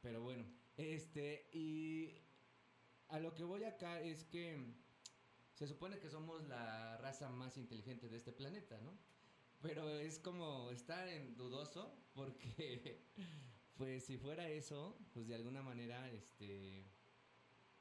[0.00, 2.14] Pero bueno, este, y
[3.08, 4.72] a lo que voy acá es que
[5.60, 8.96] se supone que somos la raza más inteligente de este planeta, ¿no?
[9.60, 13.04] Pero es como estar en dudoso porque,
[13.76, 16.86] pues si fuera eso, pues de alguna manera, este,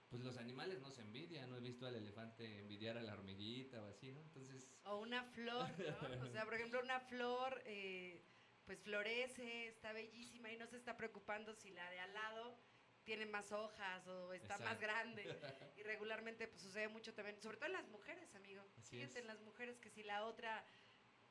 [0.09, 3.81] pues los animales no se envidian, no he visto al elefante envidiar a la hormiguita
[3.81, 4.19] o así, ¿no?
[4.23, 4.67] Entonces...
[4.83, 6.27] O una flor, ¿no?
[6.27, 8.25] O sea, por ejemplo, una flor, eh,
[8.65, 12.59] pues florece, está bellísima y no se está preocupando si la de al lado
[13.03, 15.23] tiene más hojas o está más grande.
[15.77, 18.63] Y regularmente pues sucede mucho también, sobre todo en las mujeres, amigo.
[18.83, 20.65] Fíjate en las mujeres que si la otra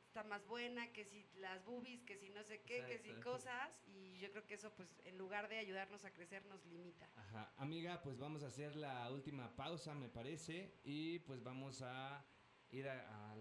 [0.07, 3.83] está más buena, que si las boobies, que si no sé qué, que si cosas.
[3.87, 7.11] Y yo creo que eso pues en lugar de ayudarnos a crecer nos limita.
[7.15, 7.53] Ajá.
[7.59, 10.81] Amiga, pues vamos a hacer la última pausa, me parece.
[10.85, 12.25] Y pues vamos a
[12.71, 13.37] ir a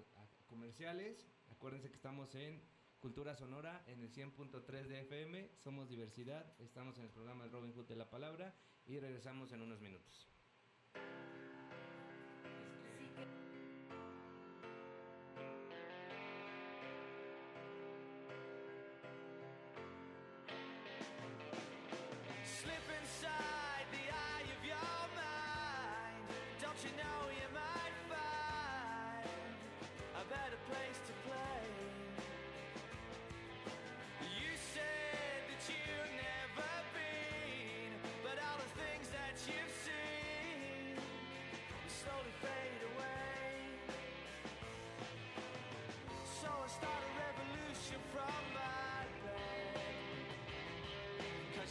[0.46, 1.26] comerciales.
[1.50, 2.62] Acuérdense que estamos en
[3.08, 5.49] Cultura Sonora en el 100.3 de FM.
[5.64, 6.45] Somos diversidad.
[6.60, 8.53] Estamos en el programa Robin Hood de la Palabra
[8.86, 10.28] y regresamos en unos minutos.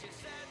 [0.07, 0.46] she said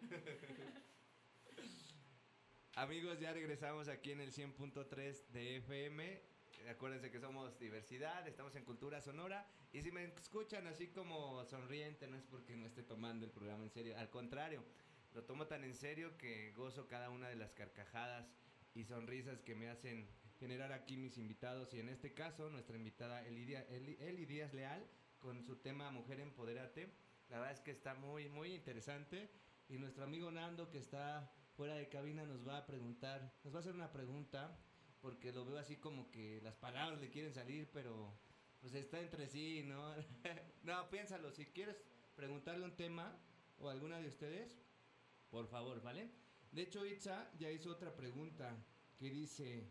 [2.74, 6.22] Amigos, ya regresamos aquí en el 100.3 de FM.
[6.70, 9.46] Acuérdense que somos diversidad, estamos en cultura sonora.
[9.72, 13.64] Y si me escuchan así como sonriente, no es porque no esté tomando el programa
[13.64, 13.98] en serio.
[13.98, 14.62] Al contrario,
[15.14, 18.26] lo tomo tan en serio que gozo cada una de las carcajadas
[18.74, 20.08] y sonrisas que me hacen
[20.38, 21.72] generar aquí mis invitados.
[21.74, 24.86] Y en este caso, nuestra invitada Elidia, Eli, Díaz Leal
[25.18, 26.88] con su tema Mujer Empoderate.
[27.30, 29.30] La verdad es que está muy, muy interesante.
[29.68, 33.58] Y nuestro amigo Nando, que está fuera de cabina, nos va a preguntar, nos va
[33.58, 34.58] a hacer una pregunta
[35.00, 38.18] porque lo veo así como que las palabras le quieren salir, pero
[38.60, 39.94] pues está entre sí, ¿no?
[40.62, 41.76] no, piénsalo, si quieres
[42.16, 43.16] preguntarle un tema
[43.58, 44.58] o alguna de ustedes,
[45.30, 46.10] por favor, ¿vale?
[46.50, 48.56] De hecho, Itza ya hizo otra pregunta
[48.96, 49.68] que dice,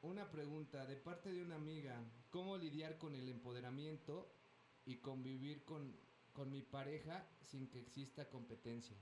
[0.00, 4.34] una pregunta de parte de una amiga, ¿cómo lidiar con el empoderamiento
[4.84, 5.94] y convivir con,
[6.32, 8.96] con mi pareja sin que exista competencia?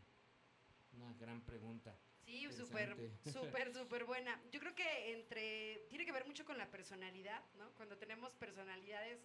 [0.93, 1.97] Una gran pregunta.
[2.25, 2.97] Sí, súper,
[3.33, 4.41] súper, súper buena.
[4.51, 7.73] Yo creo que entre, tiene que ver mucho con la personalidad, ¿no?
[7.75, 9.21] Cuando tenemos personalidades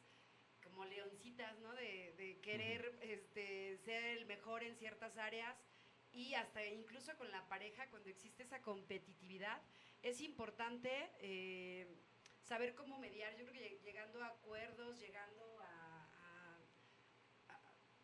[0.64, 1.74] como leoncitas, ¿no?
[1.76, 5.56] De, querer este, ser el mejor en ciertas áreas
[6.12, 9.62] y hasta incluso con la pareja, cuando existe esa competitividad,
[10.02, 11.88] es importante eh,
[12.42, 13.36] saber cómo mediar.
[13.36, 15.55] Yo creo que llegando a acuerdos, llegando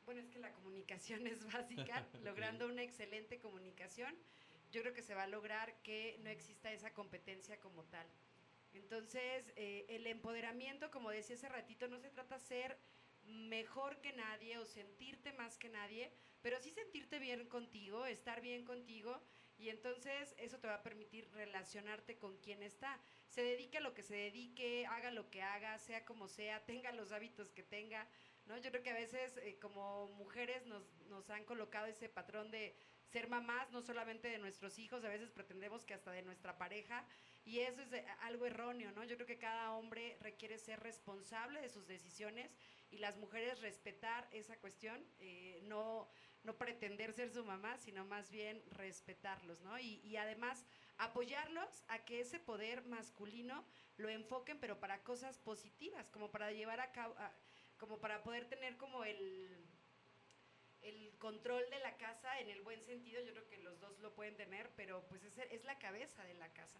[0.05, 4.15] bueno, es que la comunicación es básica, logrando una excelente comunicación
[4.71, 8.07] yo creo que se va a lograr que no exista esa competencia como tal.
[8.73, 12.77] Entonces, eh, el empoderamiento, como decía hace ratito, no se trata de ser
[13.25, 18.63] mejor que nadie o sentirte más que nadie, pero sí sentirte bien contigo, estar bien
[18.63, 19.21] contigo
[19.57, 22.99] y entonces eso te va a permitir relacionarte con quien está.
[23.27, 26.91] Se dedique a lo que se dedique, haga lo que haga, sea como sea, tenga
[26.93, 28.07] los hábitos que tenga.
[28.51, 28.57] ¿No?
[28.57, 32.75] Yo creo que a veces eh, como mujeres nos, nos han colocado ese patrón de
[33.11, 37.05] ser mamás, no solamente de nuestros hijos, a veces pretendemos que hasta de nuestra pareja,
[37.43, 37.89] y eso es
[38.21, 39.03] algo erróneo, ¿no?
[39.03, 42.55] Yo creo que cada hombre requiere ser responsable de sus decisiones
[42.89, 46.09] y las mujeres respetar esa cuestión, eh, no,
[46.43, 49.79] no pretender ser su mamá, sino más bien respetarlos, ¿no?
[49.79, 50.65] Y, además
[50.97, 53.65] apoyarlos a que ese poder masculino
[53.97, 57.15] lo enfoquen, pero para cosas positivas, como para llevar a cabo,
[57.81, 59.67] como para poder tener como el
[60.83, 64.13] el control de la casa en el buen sentido, yo creo que los dos lo
[64.13, 66.79] pueden tener, pero pues es, es la cabeza de la casa.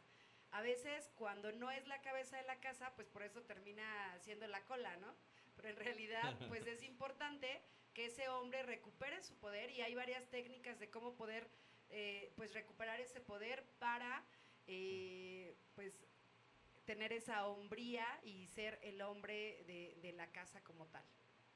[0.52, 4.48] A veces cuando no es la cabeza de la casa, pues por eso termina siendo
[4.48, 5.16] la cola, ¿no?
[5.56, 7.62] Pero en realidad, pues es importante
[7.94, 11.48] que ese hombre recupere su poder y hay varias técnicas de cómo poder,
[11.90, 14.24] eh, pues recuperar ese poder para,
[14.66, 15.94] eh, pues
[16.92, 21.06] tener esa hombría y ser el hombre de, de la casa como tal.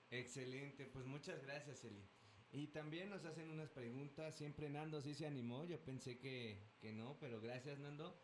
[0.10, 2.08] Excelente, pues muchas gracias, Eli.
[2.54, 6.58] Y también nos hacen unas preguntas, siempre Nando sí se animó, yo pensé que,
[6.94, 8.18] no, pero gracias Nando.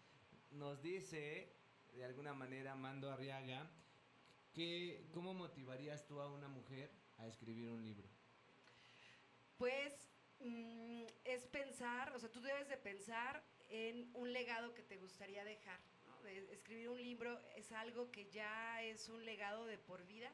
[0.52, 1.54] Nos dice,
[1.92, 3.70] de alguna manera, Mando Arriaga,
[4.54, 8.08] que, ¿cómo motivarías tú a una mujer a escribir un libro?
[9.58, 10.08] Pues
[10.40, 15.44] mm, es pensar, o sea, tú debes de pensar en un legado que te gustaría
[15.44, 15.82] dejar.
[16.52, 20.32] Escribir un libro es algo que ya es un legado de por vida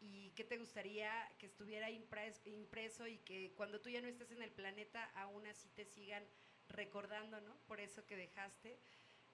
[0.00, 4.42] y qué te gustaría que estuviera impreso y que cuando tú ya no estés en
[4.42, 6.24] el planeta aún así te sigan
[6.68, 7.56] recordando, ¿no?
[7.66, 8.78] Por eso que dejaste.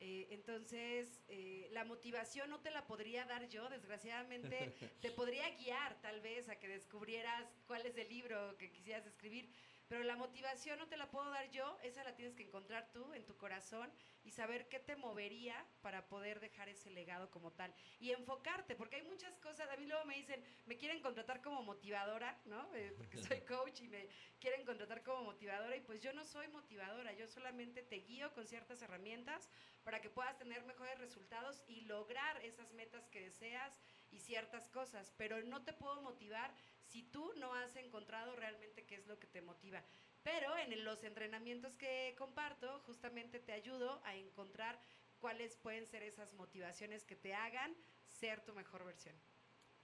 [0.00, 6.00] Eh, entonces, eh, la motivación no te la podría dar yo, desgraciadamente te podría guiar
[6.00, 9.50] tal vez a que descubrieras cuál es el libro que quisieras escribir,
[9.88, 13.12] pero la motivación no te la puedo dar yo, esa la tienes que encontrar tú
[13.14, 13.90] en tu corazón
[14.22, 17.74] y saber qué te movería para poder dejar ese legado como tal.
[17.98, 21.62] Y enfocarte, porque hay muchas cosas, a mí luego me dicen, me quieren contratar como
[21.62, 22.68] motivadora, ¿no?
[22.74, 24.08] Eh, porque soy coach y me
[24.38, 28.46] quieren contratar como motivadora y pues yo no soy motivadora, yo solamente te guío con
[28.46, 29.48] ciertas herramientas
[29.84, 33.72] para que puedas tener mejores resultados y lograr esas metas que deseas
[34.10, 36.52] y ciertas cosas, pero no te puedo motivar
[36.88, 39.82] si tú no has encontrado realmente qué es lo que te motiva.
[40.22, 44.80] Pero en los entrenamientos que comparto, justamente te ayudo a encontrar
[45.20, 47.74] cuáles pueden ser esas motivaciones que te hagan
[48.06, 49.14] ser tu mejor versión.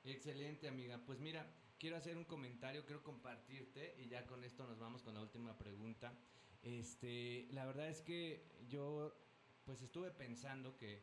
[0.04, 0.98] Excelente, amiga.
[1.04, 1.46] Pues mira,
[1.78, 5.56] quiero hacer un comentario, quiero compartirte y ya con esto nos vamos con la última
[5.56, 6.12] pregunta.
[6.62, 9.14] Este, la verdad es que yo
[9.64, 11.02] pues estuve pensando que,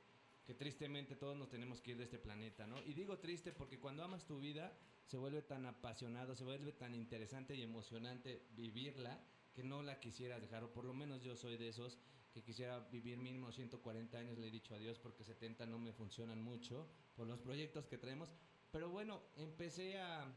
[0.54, 2.82] tristemente todos nos tenemos que ir de este planeta, ¿no?
[2.84, 6.96] Y digo triste porque cuando amas tu vida se vuelve tan apasionado, se vuelve tan
[6.96, 9.24] interesante y emocionante vivirla
[9.54, 12.00] que no la quisieras dejar, o por lo menos yo soy de esos
[12.34, 15.92] que quisiera vivir mínimo 140 años, le he dicho a Dios, porque 70 no me
[15.92, 18.30] funcionan mucho por los proyectos que traemos.
[18.72, 20.34] Pero bueno, empecé a,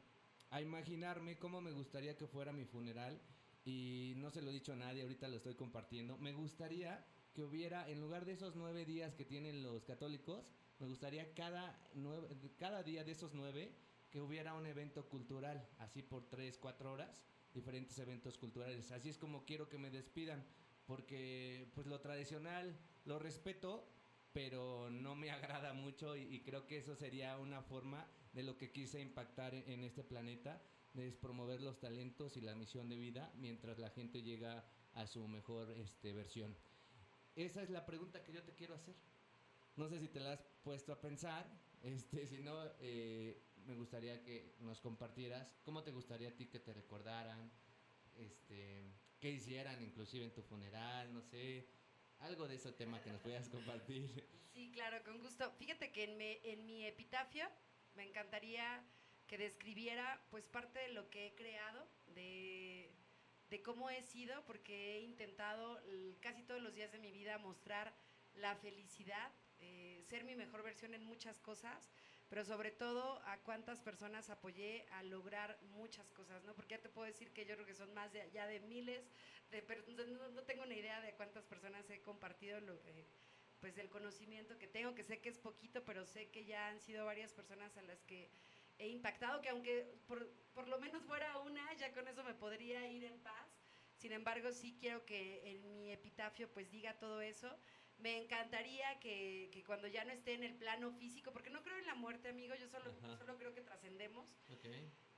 [0.50, 3.20] a imaginarme cómo me gustaría que fuera mi funeral
[3.64, 6.18] y no se lo he dicho a nadie, ahorita lo estoy compartiendo.
[6.18, 10.46] Me gustaría que hubiera, en lugar de esos nueve días que tienen los católicos,
[10.78, 12.28] me gustaría cada, nueve,
[12.58, 13.74] cada día de esos nueve
[14.10, 18.92] que hubiera un evento cultural, así por tres, cuatro horas, diferentes eventos culturales.
[18.92, 20.44] Así es como quiero que me despidan,
[20.86, 23.88] porque pues lo tradicional lo respeto,
[24.32, 28.70] pero no me agrada mucho y, creo que eso sería una forma de lo que
[28.70, 30.62] quise impactar en, en, este planeta,
[30.92, 34.64] de promover los talentos y la misión de vida mientras la gente llega
[34.94, 36.56] a su mejor este, versión.
[37.36, 38.94] Esa es la pregunta que yo te quiero hacer.
[39.76, 41.46] No sé si te la has puesto a pensar,
[41.82, 46.60] este, si no, eh, me gustaría que nos compartieras cómo te gustaría a ti que
[46.60, 47.50] te recordaran,
[48.16, 51.66] este, qué hicieran inclusive en tu funeral, no sé,
[52.20, 54.28] algo de ese tema que nos puedas compartir.
[54.52, 55.50] Sí, claro, con gusto.
[55.58, 57.44] Fíjate que en, en mi epitafio
[57.96, 58.84] me encantaría
[59.26, 62.83] que describiera pues parte de lo que he creado, de,
[63.50, 65.80] de cómo he sido, porque he intentado
[66.20, 67.94] casi todos los días de mi vida mostrar
[68.34, 71.90] la felicidad, eh, ser mi mejor versión en muchas cosas,
[72.28, 76.54] pero sobre todo a cuántas personas apoyé a lograr muchas cosas, ¿no?
[76.54, 79.08] Porque ya te puedo decir que yo creo que son más de, ya de miles,
[79.50, 79.62] de,
[80.08, 83.06] no, no tengo ni idea de cuántas personas he compartido lo, eh,
[83.60, 86.80] pues el conocimiento que tengo, que sé que es poquito, pero sé que ya han
[86.80, 88.30] sido varias personas a las que
[88.78, 92.86] he impactado, que aunque por, por lo menos fuera una, ya con eso me podría
[92.88, 93.48] ir en paz.
[93.96, 97.58] Sin embargo, sí quiero que en mi epitafio pues diga todo eso
[97.98, 101.78] me encantaría que, que, cuando ya no esté en el plano físico, porque no creo
[101.78, 104.28] en la muerte, amigo, yo solo, solo creo que trascendemos.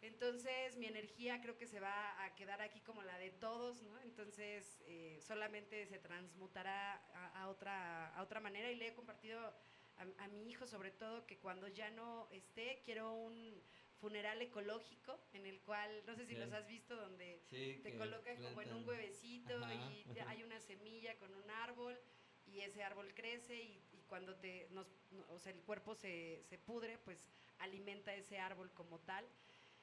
[0.03, 3.99] Entonces mi energía creo que se va a quedar aquí como la de todos, ¿no?
[4.03, 6.95] Entonces eh, solamente se transmutará
[7.35, 9.55] a, otra, a otra manera y le he compartido
[9.99, 13.61] a, mi hijo sobre todo que cuando ya no esté, quiero un
[14.01, 18.63] funeral ecológico en el cual, no sé si los has visto, donde te colocas como
[18.63, 21.99] en un huevecito y hay una semilla con un árbol
[22.47, 24.87] y ese árbol crece y, cuando te, nos,
[25.31, 27.29] o sea, el cuerpo se, se, pudre, pues
[27.59, 29.27] alimenta ese árbol como tal.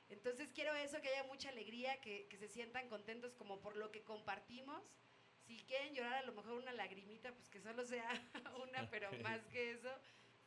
[0.09, 3.91] Entonces quiero eso, que haya mucha alegría, que, que, se sientan contentos como por lo
[3.91, 4.81] que compartimos.
[5.45, 8.09] Si quieren llorar a lo mejor una lagrimita, pues que solo sea
[8.63, 9.89] una, pero más que eso,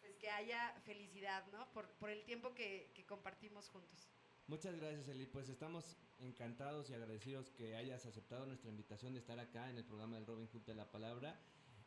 [0.01, 1.70] pues que haya felicidad, ¿no?
[1.72, 4.09] Por, por el tiempo que, que compartimos juntos.
[4.47, 5.26] Muchas gracias, Eli.
[5.26, 9.84] Pues estamos encantados y agradecidos que hayas aceptado nuestra invitación de estar acá en el
[9.84, 11.40] programa del Robin Hood de la Palabra.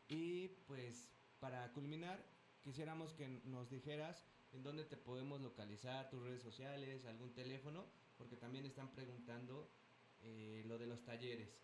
[0.08, 2.24] Y pues para culminar,
[2.62, 7.86] quisiéramos que nos dijeras en dónde te podemos localizar, tus redes sociales, algún teléfono,
[8.18, 9.70] porque también están preguntando
[10.22, 11.58] eh, lo de los talleres.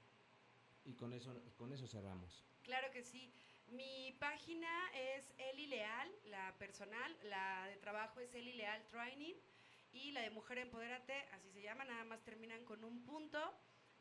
[0.86, 2.46] Y con eso, con eso cerramos.
[2.64, 3.34] Claro que sí.
[3.68, 9.34] Mi página es Eli Leal, la personal, la de trabajo es Eli Leal Training
[9.92, 13.40] y la de Mujer Empodérate, así se llama, nada más terminan con un punto.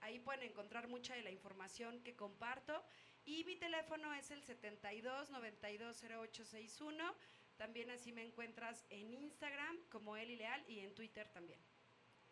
[0.00, 2.84] Ahí pueden encontrar mucha de la información que comparto
[3.24, 7.14] y mi teléfono es el 72 92 0861.
[7.56, 11.60] También así me encuentras en Instagram como Eli Leal y en Twitter también.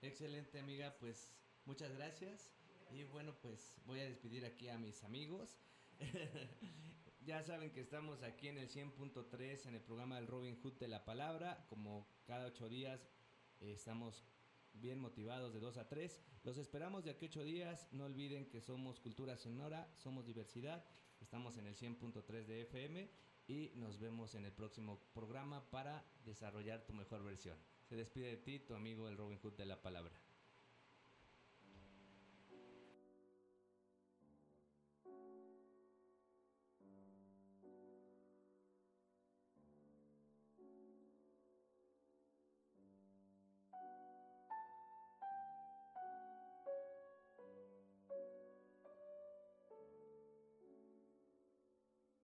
[0.03, 1.33] Excelente amiga, pues
[1.65, 2.51] muchas gracias.
[2.93, 5.57] Y bueno, pues voy a despedir aquí a mis amigos.
[7.25, 10.89] ya saben que estamos aquí en el 100.3 en el programa del Robin Hood de
[10.89, 11.65] la Palabra.
[11.71, 13.09] Como cada ocho días
[13.61, 14.27] eh, estamos
[14.75, 16.21] bien motivados de 2 a 3.
[16.45, 17.89] Los esperamos de aquí 8 días.
[17.93, 20.85] No olviden que somos Cultura Sonora, somos diversidad.
[21.23, 23.11] Estamos en el 100.3 de FM
[23.47, 27.57] y nos vemos en el próximo programa para desarrollar tu mejor versión.
[27.89, 30.13] Se despide de ti tu amigo el Robin Hood de la Palabra.